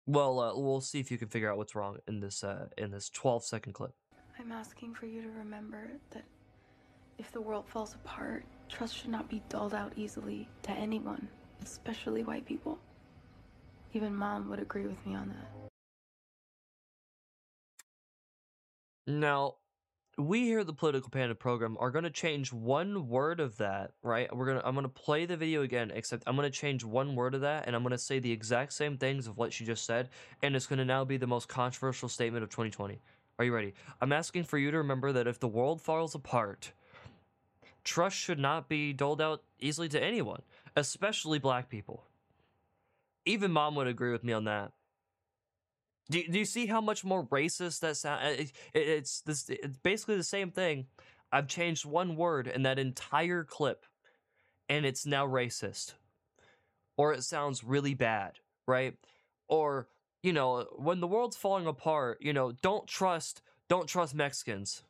well, 0.05 0.41
uh, 0.41 0.59
we'll 0.59 0.81
see 0.81 0.99
if 0.99 1.13
you 1.13 1.19
can 1.19 1.29
figure 1.29 1.51
out 1.51 1.57
what's 1.57 1.77
wrong 1.77 1.99
in 2.09 2.21
this 2.21 2.43
uh 2.43 2.67
in 2.77 2.91
this 2.91 3.09
12 3.09 3.45
second 3.45 3.73
clip. 3.73 3.93
I'm 4.39 4.53
asking 4.53 4.95
for 4.95 5.07
you 5.07 5.23
to 5.23 5.29
remember 5.29 5.93
that 6.11 6.25
if 7.19 7.31
the 7.31 7.41
world 7.41 7.67
falls 7.69 7.95
apart, 7.95 8.45
trust 8.69 8.97
should 8.97 9.11
not 9.11 9.29
be 9.29 9.43
dulled 9.49 9.75
out 9.75 9.93
easily 9.97 10.49
to 10.63 10.73
anyone, 10.73 11.29
especially 11.63 12.25
white 12.25 12.45
people. 12.45 12.79
Even 13.93 14.15
mom 14.15 14.49
would 14.51 14.59
agree 14.59 14.87
with 14.87 15.07
me 15.07 15.15
on 15.15 15.29
that. 15.29 15.72
Now, 19.07 19.57
we 20.19 20.43
here 20.43 20.61
at 20.61 20.67
the 20.67 20.73
Political 20.73 21.11
Panda 21.11 21.35
program 21.35 21.77
are 21.81 21.91
going 21.91 22.05
to 22.05 22.11
change 22.11 22.53
one 22.53 23.09
word 23.09 23.41
of 23.41 23.57
that, 23.57 23.93
right? 24.03 24.35
We're 24.35 24.47
going 24.47 24.61
to 24.61 24.67
I'm 24.67 24.75
going 24.75 24.85
to 24.85 24.89
play 24.89 25.25
the 25.25 25.37
video 25.37 25.63
again, 25.63 25.91
except 25.93 26.23
I'm 26.27 26.37
going 26.37 26.51
to 26.51 26.57
change 26.57 26.85
one 26.85 27.17
word 27.17 27.35
of 27.35 27.41
that 27.41 27.67
and 27.67 27.75
I'm 27.75 27.83
going 27.83 27.93
to 27.93 27.99
say 27.99 28.19
the 28.19 28.31
exact 28.31 28.75
same 28.75 28.97
things 28.99 29.27
of 29.27 29.39
what 29.39 29.53
she 29.53 29.65
just 29.65 29.85
said, 29.85 30.11
and 30.43 30.55
it's 30.55 30.67
going 30.67 30.79
to 30.79 30.85
now 30.85 31.05
be 31.05 31.17
the 31.17 31.27
most 31.27 31.49
controversial 31.49 32.09
statement 32.09 32.45
of 32.45 32.51
2020. 32.51 33.01
Are 33.39 33.45
you 33.45 33.55
ready? 33.55 33.75
I'm 34.01 34.13
asking 34.13 34.45
for 34.45 34.59
you 34.59 34.71
to 34.71 34.79
remember 34.79 35.13
that 35.13 35.27
if 35.27 35.41
the 35.41 35.49
world 35.49 35.81
falls 35.81 36.15
apart, 36.15 36.73
trust 37.83 38.17
should 38.17 38.39
not 38.39 38.69
be 38.69 38.93
doled 38.93 39.21
out 39.21 39.43
easily 39.59 39.89
to 39.89 40.03
anyone, 40.03 40.43
especially 40.77 41.39
black 41.39 41.69
people. 41.69 42.05
Even 43.25 43.51
mom 43.51 43.75
would 43.77 43.87
agree 43.87 44.13
with 44.13 44.23
me 44.23 44.33
on 44.33 44.45
that. 44.45 44.73
Do, 46.11 46.23
do 46.27 46.39
you 46.39 46.45
see 46.45 46.67
how 46.67 46.81
much 46.81 47.05
more 47.05 47.27
racist 47.27 47.81
that 47.81 47.97
sound? 47.97 48.25
Uh, 48.25 48.31
it, 48.31 48.53
it, 48.75 48.89
it's 48.89 49.21
this. 49.23 49.49
It's 49.49 49.79
basically 49.79 50.17
the 50.17 50.25
same 50.25 50.51
thing. 50.51 50.87
I've 51.31 51.49
changed 51.49 51.87
one 51.87 52.17
word 52.17 52.47
in 52.47 52.63
that 52.63 52.79
entire 52.79 53.45
clip, 53.45 53.87
and 54.69 54.85
it's 54.85 55.07
now 55.07 55.27
racist, 55.27 55.95
or 56.97 57.13
it 57.13 57.23
sounds 57.23 57.65
really 57.65 57.95
bad, 57.95 58.33
right? 58.67 58.95
Or 59.49 59.89
you 60.23 60.33
know, 60.33 60.67
when 60.77 61.01
the 61.01 61.07
world's 61.07 61.37
falling 61.37 61.67
apart, 61.67 62.19
you 62.21 62.33
know, 62.33 62.53
don't 62.63 62.87
trust, 62.87 63.43
don't 63.69 63.89
trust 63.89 64.15
Mexicans. 64.15 64.83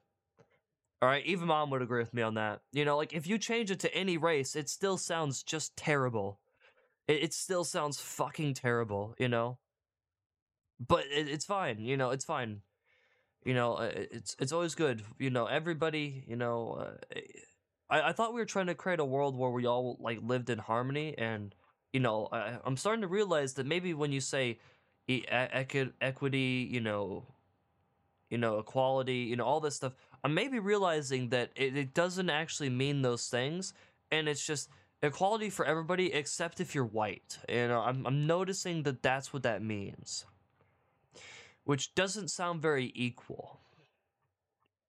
All 1.00 1.08
right, 1.08 1.24
even 1.26 1.48
mom 1.48 1.70
would 1.70 1.82
agree 1.82 2.00
with 2.00 2.14
me 2.14 2.22
on 2.22 2.34
that. 2.34 2.60
You 2.72 2.84
know, 2.84 2.96
like 2.96 3.12
if 3.12 3.26
you 3.26 3.36
change 3.38 3.70
it 3.70 3.80
to 3.80 3.94
any 3.94 4.16
race, 4.16 4.54
it 4.56 4.68
still 4.68 4.96
sounds 4.96 5.42
just 5.42 5.76
terrible. 5.76 6.40
It, 7.08 7.24
it 7.24 7.34
still 7.34 7.64
sounds 7.64 8.00
fucking 8.00 8.54
terrible. 8.54 9.14
You 9.18 9.28
know 9.28 9.58
but 10.88 11.04
it, 11.06 11.28
it's 11.28 11.44
fine. 11.44 11.80
You 11.80 11.96
know, 11.96 12.10
it's 12.10 12.24
fine. 12.24 12.62
You 13.44 13.54
know, 13.54 13.74
uh, 13.74 13.90
it's 13.94 14.36
it's 14.38 14.52
always 14.52 14.74
good. 14.74 15.02
You 15.18 15.30
know, 15.30 15.46
everybody. 15.46 16.24
You 16.28 16.36
know, 16.36 16.74
uh, 17.14 17.20
I 17.90 18.10
I 18.10 18.12
thought 18.12 18.34
we 18.34 18.40
were 18.40 18.46
trying 18.46 18.66
to 18.68 18.74
create 18.74 19.00
a 19.00 19.04
world 19.04 19.36
where 19.36 19.50
we 19.50 19.66
all 19.66 19.96
like 20.00 20.20
lived 20.22 20.50
in 20.50 20.58
harmony, 20.58 21.16
and 21.18 21.54
you 21.92 22.00
know, 22.00 22.28
I, 22.32 22.58
I'm 22.64 22.76
starting 22.76 23.02
to 23.02 23.08
realize 23.08 23.54
that 23.54 23.66
maybe 23.66 23.94
when 23.94 24.12
you 24.12 24.20
say 24.20 24.58
e- 25.08 25.24
equi- 25.28 25.92
equity, 26.00 26.68
you 26.70 26.80
know, 26.80 27.26
you 28.30 28.38
know, 28.38 28.58
equality, 28.58 29.18
you 29.18 29.36
know, 29.36 29.44
all 29.44 29.60
this 29.60 29.76
stuff, 29.76 29.92
I'm 30.24 30.34
maybe 30.34 30.58
realizing 30.58 31.28
that 31.30 31.50
it, 31.56 31.76
it 31.76 31.94
doesn't 31.94 32.30
actually 32.30 32.70
mean 32.70 33.02
those 33.02 33.28
things, 33.28 33.74
and 34.10 34.28
it's 34.28 34.44
just 34.46 34.68
equality 35.02 35.50
for 35.50 35.64
everybody 35.66 36.12
except 36.12 36.60
if 36.60 36.74
you're 36.74 36.84
white. 36.84 37.38
Know, 37.48 37.80
I'm 37.80 38.06
I'm 38.06 38.26
noticing 38.26 38.84
that 38.84 39.02
that's 39.02 39.32
what 39.32 39.42
that 39.42 39.62
means 39.62 40.24
which 41.64 41.94
doesn't 41.94 42.28
sound 42.28 42.60
very 42.60 42.92
equal 42.94 43.60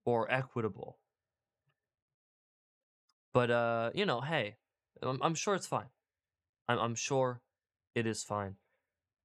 or 0.06 0.32
equitable. 0.32 0.98
But 3.34 3.52
uh, 3.52 3.90
you 3.94 4.06
know, 4.06 4.22
hey, 4.22 4.58
I'm, 5.02 5.20
I'm 5.22 5.36
sure 5.36 5.56
it's 5.56 5.68
fine. 5.68 5.90
I'm, 6.68 6.80
I'm 6.80 6.96
sure 6.96 7.42
it 7.96 8.06
is 8.06 8.24
fine. 8.24 8.56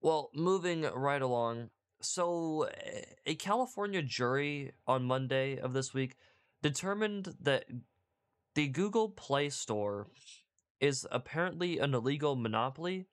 Well, 0.01 0.31
moving 0.35 0.83
right 0.83 1.23
along. 1.23 1.71
So, 2.01 2.69
a 3.27 3.35
California 3.35 4.03
jury 4.03 4.73
on 4.87 5.05
Monday 5.05 5.59
of 5.59 5.73
this 5.73 5.93
week 5.93 6.17
determined 6.63 7.35
that 7.41 7.65
the 8.55 8.69
Google 8.69 9.09
Play 9.09 9.49
Store 9.49 10.07
is 10.81 11.07
apparently 11.11 11.79
an 11.81 11.95
illegal 11.95 12.37
monopoly 12.37 13.07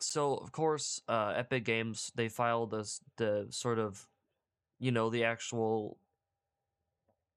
so 0.00 0.36
of 0.36 0.52
course, 0.52 1.00
uh, 1.08 1.34
Epic 1.36 1.64
Games 1.64 2.12
they 2.14 2.28
filed 2.28 2.70
this 2.70 3.00
the 3.16 3.46
sort 3.50 3.78
of, 3.78 4.06
you 4.78 4.90
know, 4.92 5.10
the 5.10 5.24
actual, 5.24 5.98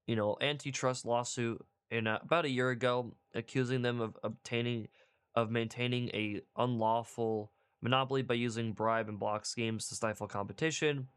you 0.06 0.16
know, 0.16 0.36
antitrust 0.40 1.04
lawsuit 1.04 1.64
in 1.90 2.06
uh, 2.06 2.18
about 2.22 2.44
a 2.44 2.50
year 2.50 2.70
ago, 2.70 3.14
accusing 3.34 3.82
them 3.82 4.00
of 4.00 4.16
obtaining, 4.22 4.88
of 5.34 5.50
maintaining 5.50 6.08
a 6.10 6.40
unlawful 6.56 7.52
monopoly 7.82 8.22
by 8.22 8.34
using 8.34 8.72
bribe 8.72 9.08
and 9.08 9.18
block 9.18 9.44
schemes 9.44 9.88
to 9.88 9.94
stifle 9.94 10.28
competition. 10.28 11.08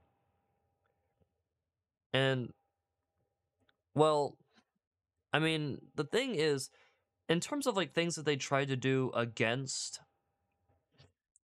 And, 2.13 2.53
well, 3.93 4.37
I 5.31 5.39
mean, 5.39 5.79
the 5.95 6.05
thing 6.05 6.35
is, 6.35 6.69
in 7.29 7.39
terms 7.39 7.67
of 7.67 7.75
like 7.75 7.93
things 7.93 8.15
that 8.15 8.25
they 8.25 8.35
tried 8.35 8.69
to 8.69 8.75
do 8.75 9.11
against 9.15 9.99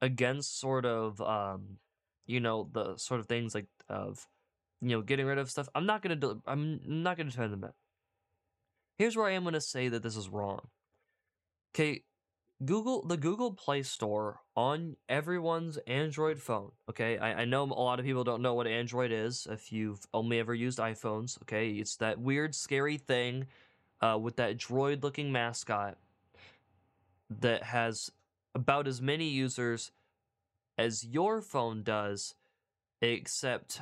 against 0.02 0.60
sort 0.60 0.86
of 0.86 1.20
um 1.22 1.78
you 2.26 2.40
know 2.40 2.70
the 2.74 2.98
sort 2.98 3.20
of 3.20 3.26
things 3.26 3.56
like 3.56 3.68
of 3.90 4.28
you 4.82 4.90
know 4.90 5.02
getting 5.02 5.26
rid 5.26 5.38
of 5.38 5.50
stuff 5.50 5.68
i'm 5.76 5.86
not 5.86 6.02
gonna 6.02 6.16
do 6.16 6.42
i'm 6.46 6.80
not 6.86 7.18
gonna 7.18 7.30
defend 7.30 7.52
them 7.54 7.72
here's 8.98 9.16
where 9.16 9.28
i 9.28 9.32
am 9.32 9.44
gonna 9.44 9.62
say 9.62 9.88
that 9.90 10.04
this 10.04 10.16
is 10.16 10.30
wrong. 10.30 10.62
Okay 11.74 12.04
google 12.66 13.06
the 13.06 13.18
google 13.18 13.54
play 13.54 13.84
store 13.84 14.40
on 14.56 14.96
everyone's 15.08 15.78
android 15.86 16.40
phone 16.40 16.72
okay? 16.90 17.18
I, 17.20 17.42
I 17.42 17.46
know 17.46 17.64
a 17.64 17.66
lot 17.66 18.00
of 18.00 18.06
people 18.06 18.24
don't 18.24 18.42
know 18.42 18.56
what 18.56 18.66
android 18.66 19.12
is 19.12 19.48
if 19.50 19.72
you've 19.72 20.00
only 20.14 20.40
ever 20.40 20.56
used 20.56 20.80
iphones 20.80 21.40
okay? 21.44 21.70
It's 21.70 21.98
that 21.98 22.20
weird 22.20 22.56
scary 22.56 22.98
thing 22.98 23.46
uh, 24.02 24.18
with 24.20 24.38
that 24.38 24.58
droid 24.58 25.04
looking 25.04 25.32
mascot 25.32 25.98
that 27.42 27.64
has 27.64 28.12
about 28.58 28.88
as 28.88 29.00
many 29.02 29.30
users 29.30 29.92
as 30.80 31.06
your 31.06 31.42
phone 31.42 31.84
does, 31.84 32.34
except 33.02 33.82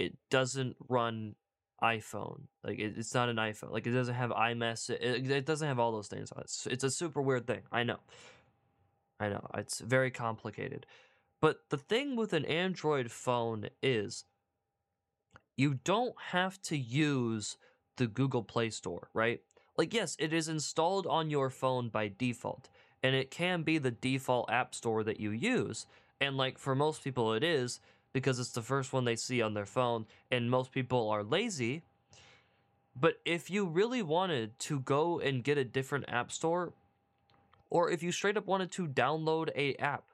it 0.00 0.16
doesn't 0.30 0.74
run 0.88 1.36
iPhone. 1.80 2.42
Like 2.64 2.80
it, 2.80 2.94
it's 2.96 3.14
not 3.14 3.28
an 3.28 3.36
iPhone. 3.36 3.70
Like 3.70 3.86
it 3.86 3.92
doesn't 3.92 4.16
have 4.16 4.30
iMessage. 4.30 5.00
It, 5.00 5.30
it 5.30 5.46
doesn't 5.46 5.68
have 5.68 5.78
all 5.78 5.92
those 5.92 6.08
things. 6.08 6.32
It's, 6.38 6.66
it's 6.66 6.84
a 6.84 6.90
super 6.90 7.22
weird 7.22 7.46
thing. 7.46 7.62
I 7.70 7.84
know. 7.84 8.00
I 9.20 9.28
know. 9.28 9.46
It's 9.56 9.78
very 9.78 10.10
complicated. 10.10 10.86
But 11.40 11.60
the 11.70 11.78
thing 11.78 12.16
with 12.16 12.32
an 12.32 12.44
Android 12.46 13.12
phone 13.12 13.68
is 13.80 14.24
you 15.56 15.78
don't 15.84 16.16
have 16.30 16.60
to 16.62 16.76
use 16.76 17.56
the 17.96 18.08
Google 18.08 18.42
Play 18.42 18.70
Store, 18.70 19.08
right? 19.14 19.40
Like, 19.76 19.94
yes, 19.94 20.16
it 20.18 20.32
is 20.32 20.48
installed 20.48 21.06
on 21.06 21.30
your 21.30 21.50
phone 21.50 21.90
by 21.90 22.10
default, 22.16 22.68
and 23.04 23.14
it 23.14 23.30
can 23.30 23.62
be 23.62 23.76
the 23.76 23.90
default 23.90 24.50
app 24.50 24.74
store 24.74 25.04
that 25.04 25.20
you 25.20 25.30
use. 25.30 25.86
And, 26.20 26.38
like, 26.38 26.58
for 26.58 26.74
most 26.74 27.04
people, 27.04 27.34
it 27.34 27.44
is 27.44 27.78
because 28.14 28.38
it's 28.38 28.52
the 28.52 28.62
first 28.62 28.94
one 28.94 29.04
they 29.04 29.14
see 29.14 29.42
on 29.42 29.52
their 29.52 29.66
phone, 29.66 30.06
and 30.30 30.50
most 30.50 30.72
people 30.72 31.10
are 31.10 31.22
lazy. 31.22 31.82
But 32.98 33.20
if 33.26 33.50
you 33.50 33.66
really 33.66 34.02
wanted 34.02 34.58
to 34.60 34.80
go 34.80 35.20
and 35.20 35.44
get 35.44 35.58
a 35.58 35.64
different 35.64 36.06
app 36.08 36.32
store, 36.32 36.72
or 37.68 37.90
if 37.90 38.02
you 38.02 38.10
straight 38.10 38.38
up 38.38 38.46
wanted 38.46 38.70
to 38.72 38.86
download 38.86 39.50
a 39.54 39.74
app 39.76 40.04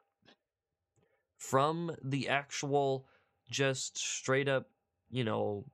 from 1.39 1.95
the 2.03 2.29
actual 2.29 3.07
just 3.51 3.99
straight 3.99 4.49
up, 4.49 4.69
you 5.11 5.23
know, 5.23 5.65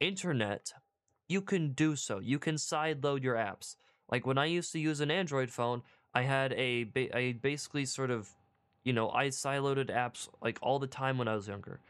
internet, 0.00 0.72
you 1.28 1.42
can 1.42 1.72
do 1.72 1.96
so. 1.96 2.18
You 2.18 2.38
can 2.38 2.54
sideload 2.54 3.22
your 3.22 3.34
apps. 3.34 3.76
Like 4.10 4.26
when 4.26 4.38
I 4.38 4.46
used 4.46 4.72
to 4.72 4.78
use 4.78 5.00
an 5.00 5.10
Android 5.10 5.50
phone, 5.50 5.82
I 6.14 6.22
had 6.22 6.52
a 6.54 6.84
ba- 6.84 7.16
I 7.16 7.32
basically 7.32 7.84
sort 7.84 8.10
of, 8.10 8.28
you 8.84 8.92
know, 8.92 9.10
I 9.10 9.28
sideloaded 9.28 9.90
apps 9.90 10.28
like 10.42 10.58
all 10.62 10.78
the 10.78 10.86
time 10.86 11.18
when 11.18 11.28
I 11.28 11.34
was 11.34 11.48
younger. 11.48 11.80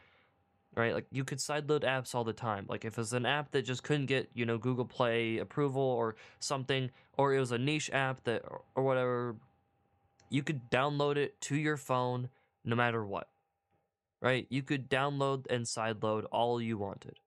Right? 0.77 0.95
Like 0.95 1.07
you 1.11 1.25
could 1.25 1.39
sideload 1.39 1.83
apps 1.83 2.15
all 2.15 2.25
the 2.25 2.33
time. 2.33 2.67
Like 2.69 2.85
if 2.85 2.99
it's 2.99 3.13
an 3.13 3.27
app 3.27 3.51
that 3.53 3.63
just 3.63 3.83
couldn't 3.83 4.07
get, 4.07 4.31
you 4.35 4.45
know, 4.47 4.59
Google 4.59 4.85
Play 4.85 5.39
approval 5.39 5.83
or 5.83 6.17
something 6.39 6.91
or 7.17 7.35
it 7.35 7.41
was 7.41 7.53
a 7.53 7.59
niche 7.59 7.91
app 7.93 8.23
that 8.25 8.43
or, 8.75 8.83
whatever, 8.83 9.37
you 10.31 10.43
could 10.43 10.71
download 10.71 11.17
it 11.17 11.41
to 11.43 11.57
your 11.57 11.77
phone 11.77 12.29
no 12.65 12.77
matter 12.77 13.05
what. 13.05 13.29
Right? 14.21 14.47
You 14.51 14.63
could 14.63 14.91
download 14.91 15.47
and 15.51 15.65
sideload 15.65 16.25
all 16.31 16.61
you 16.61 16.77
wanted. 16.77 17.19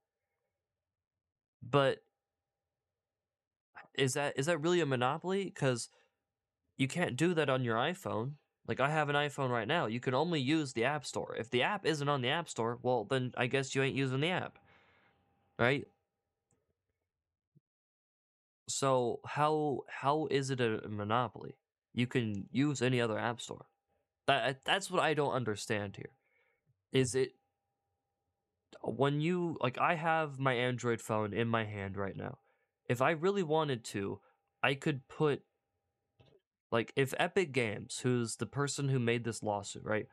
But 1.68 2.04
is 3.96 4.14
that 4.14 4.38
is 4.38 4.46
that 4.46 4.60
really 4.60 4.82
a 4.82 4.86
monopoly? 4.86 5.46
Because 5.46 5.90
you 6.82 6.88
can't 6.88 7.16
do 7.16 7.36
that 7.36 7.48
on 7.48 7.64
your 7.64 7.76
iPhone. 7.76 8.32
Like 8.68 8.80
I 8.80 8.90
have 8.90 9.08
an 9.08 9.16
iPhone 9.16 9.52
right 9.52 9.68
now. 9.68 9.86
You 9.86 10.00
can 10.00 10.16
only 10.16 10.42
use 10.42 10.74
the 10.74 10.86
App 10.86 11.06
Store. 11.06 11.36
If 11.38 11.52
the 11.52 11.62
app 11.62 11.86
isn't 11.86 12.10
on 12.10 12.24
the 12.24 12.30
App 12.30 12.50
Store, 12.50 12.80
well 12.82 13.04
then 13.04 13.34
I 13.38 13.46
guess 13.46 13.76
you 13.76 13.84
ain't 13.84 13.96
using 13.96 14.22
the 14.22 14.32
app. 14.32 14.58
Right? 15.60 15.86
So 18.68 19.20
how 19.28 19.82
how 19.88 20.28
is 20.32 20.50
it 20.50 20.60
a 20.60 20.82
monopoly? 20.90 21.54
You 21.94 22.08
can 22.08 22.48
use 22.52 22.82
any 22.82 23.00
other 23.00 23.20
app 23.20 23.42
store. 23.42 23.68
That 24.26 24.66
that's 24.66 24.90
what 24.90 25.04
I 25.04 25.14
don't 25.14 25.34
understand 25.34 25.98
here. 25.98 26.16
Is 26.92 27.14
it 27.14 27.34
when 28.82 29.22
you 29.22 29.56
like 29.62 29.78
I 29.78 29.94
have 29.94 30.40
my 30.40 30.54
Android 30.54 31.00
phone 31.00 31.32
in 31.32 31.48
my 31.48 31.66
hand 31.66 31.96
right 31.96 32.18
now. 32.18 32.40
If 32.90 33.04
I 33.04 33.12
really 33.12 33.44
wanted 33.44 33.84
to, 33.86 34.20
I 34.64 34.74
could 34.74 35.08
put 35.08 35.44
like 36.72 36.94
if 36.96 37.14
Epic 37.20 37.52
Games, 37.52 38.00
who's 38.04 38.38
the 38.38 38.46
person 38.46 38.90
who 38.90 39.00
made 39.00 39.24
this 39.24 39.44
lawsuit, 39.44 39.84
right? 39.84 40.08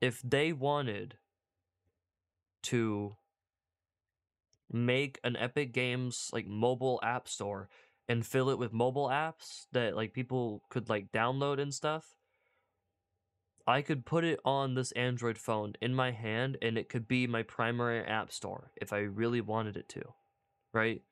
If 0.00 0.20
they 0.22 0.52
wanted 0.52 1.16
to 2.64 3.16
make 4.70 5.18
an 5.24 5.36
Epic 5.36 5.72
Games 5.72 6.30
like 6.32 6.46
mobile 6.46 7.00
app 7.02 7.28
store 7.28 7.68
and 8.08 8.26
fill 8.26 8.50
it 8.50 8.58
with 8.58 8.72
mobile 8.72 9.08
apps 9.08 9.66
that 9.72 9.96
like 9.96 10.12
people 10.12 10.62
could 10.68 10.88
like 10.88 11.12
download 11.12 11.58
and 11.58 11.72
stuff, 11.72 12.14
I 13.66 13.82
could 13.82 14.06
put 14.06 14.24
it 14.24 14.40
on 14.44 14.74
this 14.74 14.92
Android 14.92 15.38
phone 15.38 15.74
in 15.80 15.94
my 15.94 16.10
hand 16.10 16.56
and 16.62 16.78
it 16.78 16.88
could 16.88 17.08
be 17.08 17.26
my 17.26 17.42
primary 17.42 18.00
app 18.00 18.32
store 18.32 18.72
if 18.76 18.92
I 18.92 18.98
really 19.00 19.40
wanted 19.40 19.76
it 19.76 19.88
to, 19.90 20.02
right? 20.72 21.02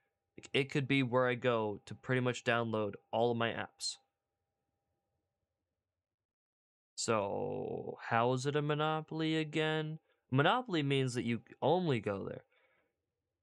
It 0.52 0.70
could 0.70 0.86
be 0.86 1.02
where 1.02 1.26
I 1.26 1.34
go 1.34 1.80
to 1.86 1.94
pretty 1.94 2.20
much 2.20 2.44
download 2.44 2.94
all 3.10 3.30
of 3.30 3.36
my 3.36 3.50
apps. 3.50 3.96
So, 7.06 7.98
how 8.08 8.32
is 8.32 8.46
it 8.46 8.56
a 8.56 8.62
monopoly 8.62 9.36
again? 9.36 10.00
Monopoly 10.32 10.82
means 10.82 11.14
that 11.14 11.24
you 11.24 11.38
only 11.62 12.00
go 12.00 12.24
there. 12.24 12.42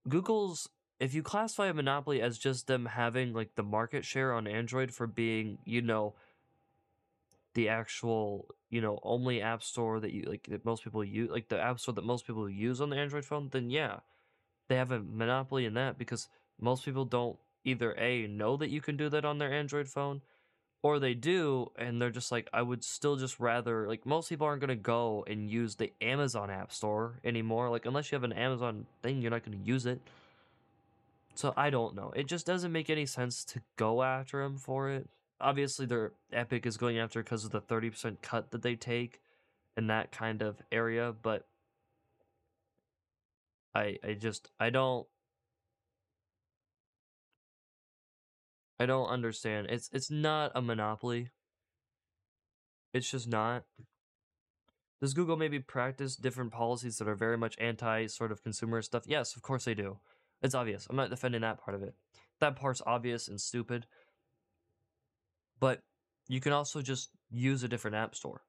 Google's, 0.10 0.68
if 1.00 1.14
you 1.14 1.24
classify 1.24 1.68
a 1.68 1.74
monopoly 1.74 2.22
as 2.22 2.38
just 2.38 2.68
them 2.68 2.88
having 2.88 3.32
like 3.32 3.56
the 3.56 3.64
market 3.64 4.04
share 4.04 4.34
on 4.34 4.48
Android 4.48 4.94
for 4.94 5.08
being, 5.08 5.60
you 5.64 5.82
know, 5.82 6.14
the 7.54 7.70
actual 7.70 8.54
you 8.70 8.82
know 8.82 9.00
only 9.02 9.42
app 9.42 9.64
store 9.64 10.02
that 10.02 10.12
you 10.12 10.24
like 10.24 10.46
that 10.50 10.66
most 10.66 10.84
people 10.84 11.04
use 11.04 11.30
like 11.30 11.48
the 11.48 11.62
app 11.62 11.80
store 11.80 11.94
that 11.94 12.04
most 12.04 12.28
people 12.28 12.50
use 12.50 12.82
on 12.82 12.90
the 12.90 12.96
android 12.96 13.24
phone 13.24 13.48
then 13.52 13.70
yeah 13.70 14.00
they 14.70 14.76
have 14.76 14.92
a 14.92 15.00
monopoly 15.00 15.64
in 15.66 15.76
that 15.76 15.96
because 16.00 16.30
most 16.60 16.84
people 16.84 17.06
don't 17.06 17.38
either 17.64 17.94
a 18.00 18.26
know 18.26 18.58
that 18.58 18.72
you 18.72 18.82
can 18.82 18.98
do 18.98 19.08
that 19.08 19.24
on 19.24 19.38
their 19.38 19.54
android 19.54 19.88
phone 19.88 20.20
or 20.84 21.00
they 21.00 21.14
do 21.14 21.72
and 21.78 22.00
they're 22.00 22.12
just 22.12 22.32
like 22.32 22.48
i 22.54 22.62
would 22.62 22.84
still 22.84 23.16
just 23.16 23.40
rather 23.40 23.88
like 23.88 24.06
most 24.06 24.30
people 24.30 24.46
aren't 24.46 24.60
going 24.60 24.68
to 24.68 24.76
go 24.76 25.24
and 25.28 25.50
use 25.50 25.76
the 25.76 25.92
amazon 26.02 26.52
app 26.52 26.72
store 26.72 27.20
anymore 27.24 27.70
like 27.70 27.86
unless 27.86 28.12
you 28.12 28.16
have 28.16 28.24
an 28.24 28.34
amazon 28.34 28.86
thing 29.02 29.22
you're 29.22 29.32
not 29.32 29.44
going 29.44 29.58
to 29.58 29.66
use 29.66 29.86
it. 29.86 30.00
So 31.36 31.52
i 31.58 31.72
don't 31.72 31.96
know. 31.96 32.12
It 32.16 32.28
just 32.28 32.46
doesn't 32.46 32.72
make 32.72 32.90
any 32.92 33.08
sense 33.08 33.44
to 33.46 33.62
go 33.76 34.04
after 34.04 34.44
him 34.44 34.58
for 34.58 34.90
it. 34.90 35.10
Obviously 35.42 35.88
their 35.88 36.12
Epic 36.32 36.66
is 36.66 36.78
going 36.78 37.00
after 37.00 37.24
because 37.24 37.44
of 37.44 37.52
the 37.52 37.62
30% 37.62 38.18
cut 38.22 38.52
that 38.52 38.62
they 38.62 38.76
take 38.76 39.20
in 39.76 39.88
that 39.88 40.12
kind 40.12 40.44
of 40.44 40.62
area, 40.72 41.14
but 41.24 41.48
I 43.74 43.98
I 44.04 44.14
just 44.14 44.52
I 44.60 44.70
don't 44.70 45.08
I 48.84 48.86
don't 48.86 49.08
understand. 49.08 49.68
It's 49.70 49.90
it's 49.94 50.12
not 50.12 50.52
a 50.56 50.62
monopoly. 50.62 51.30
It's 52.94 53.10
just 53.10 53.30
not. 53.30 53.64
Does 55.00 55.14
Google 55.14 55.38
maybe 55.38 55.60
practice 55.60 56.18
different 56.18 56.52
policies 56.52 56.98
that 56.98 57.08
are 57.08 57.16
very 57.16 57.38
much 57.38 57.56
anti 57.60 58.08
sort 58.08 58.34
of 58.34 58.44
consumer 58.44 58.82
stuff? 58.82 59.04
Yes, 59.06 59.38
of 59.38 59.42
course 59.42 59.64
they 59.64 59.74
do. 59.74 60.00
It's 60.42 60.54
obvious. 60.54 60.86
I'm 60.90 60.98
not 60.98 61.10
defending 61.10 61.42
that 61.42 61.64
part 61.64 61.76
of 61.76 61.84
it. 61.84 61.94
That 62.42 62.58
part's 62.58 62.82
obvious 62.86 63.30
and 63.30 63.40
stupid. 63.40 63.86
But 65.62 65.80
you 66.28 66.42
can 66.42 66.52
also 66.52 66.82
just 66.82 67.10
use 67.32 67.64
a 67.64 67.70
different 67.70 67.96
app 67.96 68.16
store. 68.16 68.42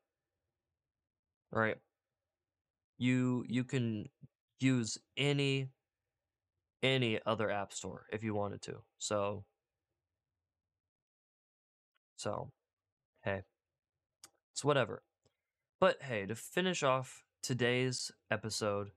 Right? 1.53 1.77
You 2.99 3.45
you 3.49 3.63
can 3.63 4.09
use 4.59 4.99
any 5.17 5.69
any 6.83 7.21
other 7.25 7.51
app 7.51 7.73
store 7.73 8.07
if 8.13 8.25
you 8.25 8.35
wanted 8.35 8.63
to. 8.63 8.83
So 8.99 9.45
so 12.25 12.51
hey. 13.23 13.43
It's 14.53 14.65
whatever. 14.65 15.03
But 15.79 16.03
hey, 16.03 16.25
to 16.25 16.35
finish 16.35 16.83
off 16.83 17.25
today's 17.43 18.11
episode, 18.31 18.93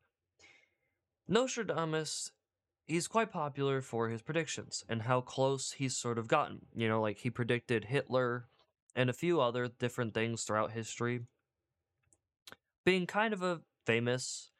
Nostradamus 1.28 2.32
he's 2.86 3.10
quite 3.10 3.30
popular 3.30 3.82
for 3.82 4.08
his 4.08 4.22
predictions 4.22 4.86
and 4.88 5.02
how 5.02 5.20
close 5.20 5.74
he's 5.74 5.98
sort 5.98 6.18
of 6.18 6.30
gotten. 6.30 6.68
You 6.74 6.88
know, 6.88 7.02
like 7.02 7.18
he 7.18 7.30
predicted 7.30 7.86
Hitler 7.86 8.46
and 8.96 9.10
a 9.10 9.14
few 9.14 9.42
other 9.42 9.68
different 9.68 10.14
things 10.14 10.44
throughout 10.44 10.72
history. 10.72 11.20
Being 12.86 13.06
kind 13.08 13.34
of 13.34 13.44
a 13.44 13.60
famous, 13.86 14.52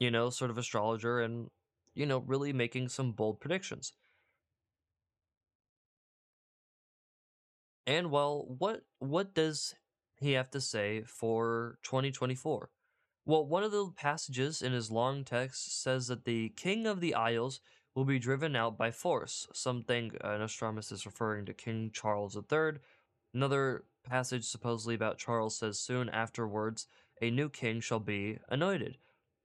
you 0.00 0.10
know, 0.10 0.28
sort 0.30 0.50
of 0.50 0.58
astrologer 0.58 1.20
and, 1.20 1.50
you 1.94 2.06
know, 2.06 2.18
really 2.18 2.52
making 2.52 2.88
some 2.88 3.12
bold 3.12 3.38
predictions. 3.38 3.92
And 7.86 8.10
well, 8.10 8.44
what 8.58 8.82
what 8.98 9.34
does 9.34 9.74
he 10.20 10.32
have 10.32 10.50
to 10.50 10.60
say 10.60 11.02
for 11.02 11.78
2024? 11.82 12.70
Well, 13.24 13.46
one 13.46 13.62
of 13.62 13.72
the 13.72 13.90
passages 13.96 14.62
in 14.62 14.72
his 14.72 14.90
long 14.90 15.24
text 15.24 15.82
says 15.82 16.08
that 16.08 16.24
the 16.24 16.50
king 16.50 16.86
of 16.86 17.00
the 17.00 17.14
Isles 17.14 17.60
will 17.94 18.04
be 18.04 18.18
driven 18.18 18.56
out 18.56 18.78
by 18.78 18.90
force, 18.90 19.46
something 19.52 20.12
uh, 20.22 20.38
Nostradamus 20.38 20.90
is 20.90 21.06
referring 21.06 21.44
to 21.46 21.52
King 21.52 21.90
Charles 21.92 22.36
III. 22.36 22.78
Another 23.34 23.84
passage 24.04 24.44
supposedly 24.44 24.94
about 24.94 25.18
Charles 25.18 25.56
says 25.56 25.78
soon 25.78 26.08
afterwards 26.08 26.86
a 27.20 27.30
new 27.30 27.48
king 27.48 27.80
shall 27.80 28.00
be 28.00 28.38
anointed, 28.48 28.98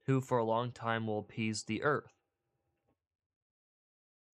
who 0.05 0.21
for 0.21 0.37
a 0.37 0.45
long 0.45 0.71
time 0.71 1.07
will 1.07 1.19
appease 1.19 1.63
the 1.63 1.83
earth. 1.83 2.16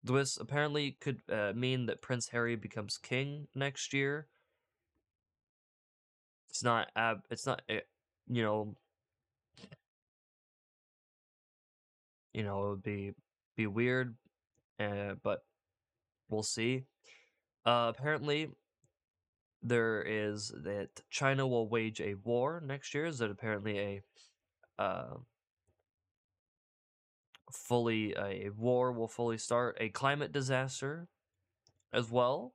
This 0.04 0.38
apparently 0.38 0.98
could 1.00 1.22
uh, 1.30 1.54
mean 1.56 1.86
that 1.88 2.02
Prince 2.02 2.30
Harry 2.30 2.56
becomes 2.56 2.98
king 2.98 3.48
next 3.54 3.94
year. 3.94 4.28
It's 6.50 6.64
not 6.64 6.88
ab. 6.96 7.22
It's 7.30 7.46
not. 7.46 7.62
Uh, 7.70 7.80
you 8.28 8.44
know, 8.44 8.76
you 12.34 12.44
know, 12.44 12.64
it 12.66 12.70
would 12.70 12.84
be 12.84 13.14
be 13.58 13.68
weird, 13.68 14.16
uh, 14.80 15.16
but 15.22 15.44
we'll 16.30 16.44
see. 16.44 16.86
Uh, 17.66 17.92
apparently, 17.96 18.50
there 19.62 20.02
is 20.02 20.54
that 20.64 21.02
China 21.10 21.46
will 21.46 21.68
wage 21.68 22.00
a 22.00 22.16
war 22.24 22.64
next 22.66 22.94
year. 22.94 23.06
Is 23.06 23.20
that 23.20 23.30
apparently 23.32 23.80
a 23.80 24.02
uh, 24.82 25.16
fully 27.54 28.14
a 28.18 28.50
war 28.58 28.92
will 28.92 29.08
fully 29.08 29.38
start 29.38 29.78
a 29.80 29.90
climate 29.90 30.32
disaster 30.32 31.08
as 31.94 32.10
well. 32.12 32.54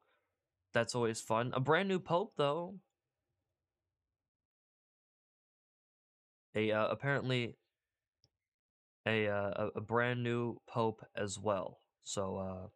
That's 0.72 0.94
always 0.94 1.20
fun. 1.20 1.52
A 1.54 1.60
brand 1.60 1.88
new 1.88 1.98
pope 2.00 2.34
though. 2.36 2.76
A 6.54 6.70
uh, 6.72 6.88
apparently 6.88 7.56
a 9.06 9.28
uh, 9.28 9.70
a 9.74 9.80
brand 9.80 10.22
new 10.22 10.60
pope 10.66 11.04
as 11.16 11.38
well. 11.38 11.80
So 12.02 12.70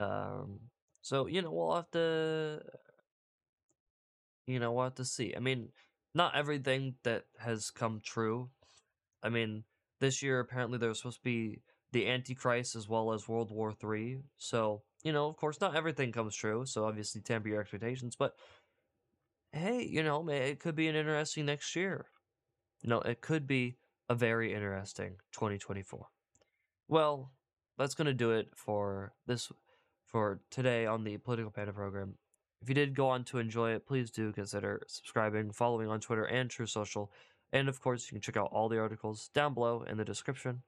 uh 0.00 0.04
um 0.04 0.60
so 1.02 1.26
you 1.26 1.42
know 1.42 1.50
we'll 1.50 1.74
have 1.76 1.90
to 1.92 2.60
you 4.46 4.58
know 4.58 4.72
we'll 4.72 4.84
have 4.84 4.94
to 4.96 5.04
see. 5.04 5.34
I 5.36 5.40
mean, 5.40 5.68
not 6.14 6.34
everything 6.36 6.94
that 7.04 7.24
has 7.38 7.70
come 7.70 8.00
true. 8.02 8.50
I 9.22 9.28
mean, 9.28 9.64
this 10.02 10.22
year 10.22 10.40
apparently 10.40 10.78
there 10.78 10.88
was 10.88 10.98
supposed 10.98 11.18
to 11.18 11.24
be 11.24 11.62
the 11.92 12.08
Antichrist 12.08 12.74
as 12.74 12.88
well 12.88 13.12
as 13.12 13.28
World 13.28 13.50
War 13.50 13.72
Three. 13.72 14.18
So 14.36 14.82
you 15.02 15.12
know, 15.12 15.28
of 15.28 15.36
course, 15.36 15.60
not 15.60 15.76
everything 15.76 16.12
comes 16.12 16.34
true. 16.34 16.64
So 16.66 16.84
obviously, 16.84 17.20
temper 17.22 17.48
your 17.48 17.60
expectations. 17.60 18.16
But 18.18 18.34
hey, 19.52 19.86
you 19.88 20.02
know, 20.02 20.28
it 20.28 20.60
could 20.60 20.74
be 20.74 20.88
an 20.88 20.96
interesting 20.96 21.46
next 21.46 21.74
year. 21.76 22.06
No, 22.84 23.00
it 23.00 23.20
could 23.20 23.46
be 23.46 23.76
a 24.08 24.14
very 24.14 24.52
interesting 24.52 25.16
2024. 25.32 26.06
Well, 26.88 27.30
that's 27.78 27.94
going 27.94 28.06
to 28.06 28.14
do 28.14 28.32
it 28.32 28.48
for 28.56 29.12
this 29.26 29.50
for 30.04 30.40
today 30.50 30.84
on 30.86 31.04
the 31.04 31.16
Political 31.16 31.52
Panda 31.52 31.72
program. 31.72 32.14
If 32.60 32.68
you 32.68 32.74
did 32.74 32.94
go 32.94 33.08
on 33.08 33.24
to 33.24 33.38
enjoy 33.38 33.72
it, 33.72 33.86
please 33.86 34.10
do 34.10 34.32
consider 34.32 34.82
subscribing, 34.86 35.52
following 35.52 35.88
on 35.88 36.00
Twitter 36.00 36.24
and 36.24 36.48
Truth 36.48 36.70
Social, 36.70 37.10
and 37.52 37.68
of 37.68 37.80
course, 37.80 38.06
you 38.06 38.14
can 38.14 38.22
check 38.22 38.36
out 38.36 38.50
all 38.52 38.68
the 38.68 38.78
articles 38.78 39.28
down 39.34 39.54
below 39.54 39.82
in 39.82 39.96
the 39.98 40.04
description. 40.04 40.62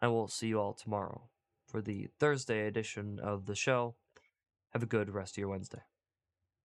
I 0.00 0.08
will 0.08 0.28
see 0.28 0.48
you 0.48 0.60
all 0.60 0.74
tomorrow 0.74 1.28
for 1.66 1.82
the 1.82 2.08
Thursday 2.18 2.66
edition 2.66 3.18
of 3.18 3.46
the 3.46 3.54
show. 3.54 3.96
Have 4.72 4.82
a 4.82 4.86
good 4.86 5.10
rest 5.10 5.34
of 5.34 5.38
your 5.38 5.48
Wednesday. 5.48 5.82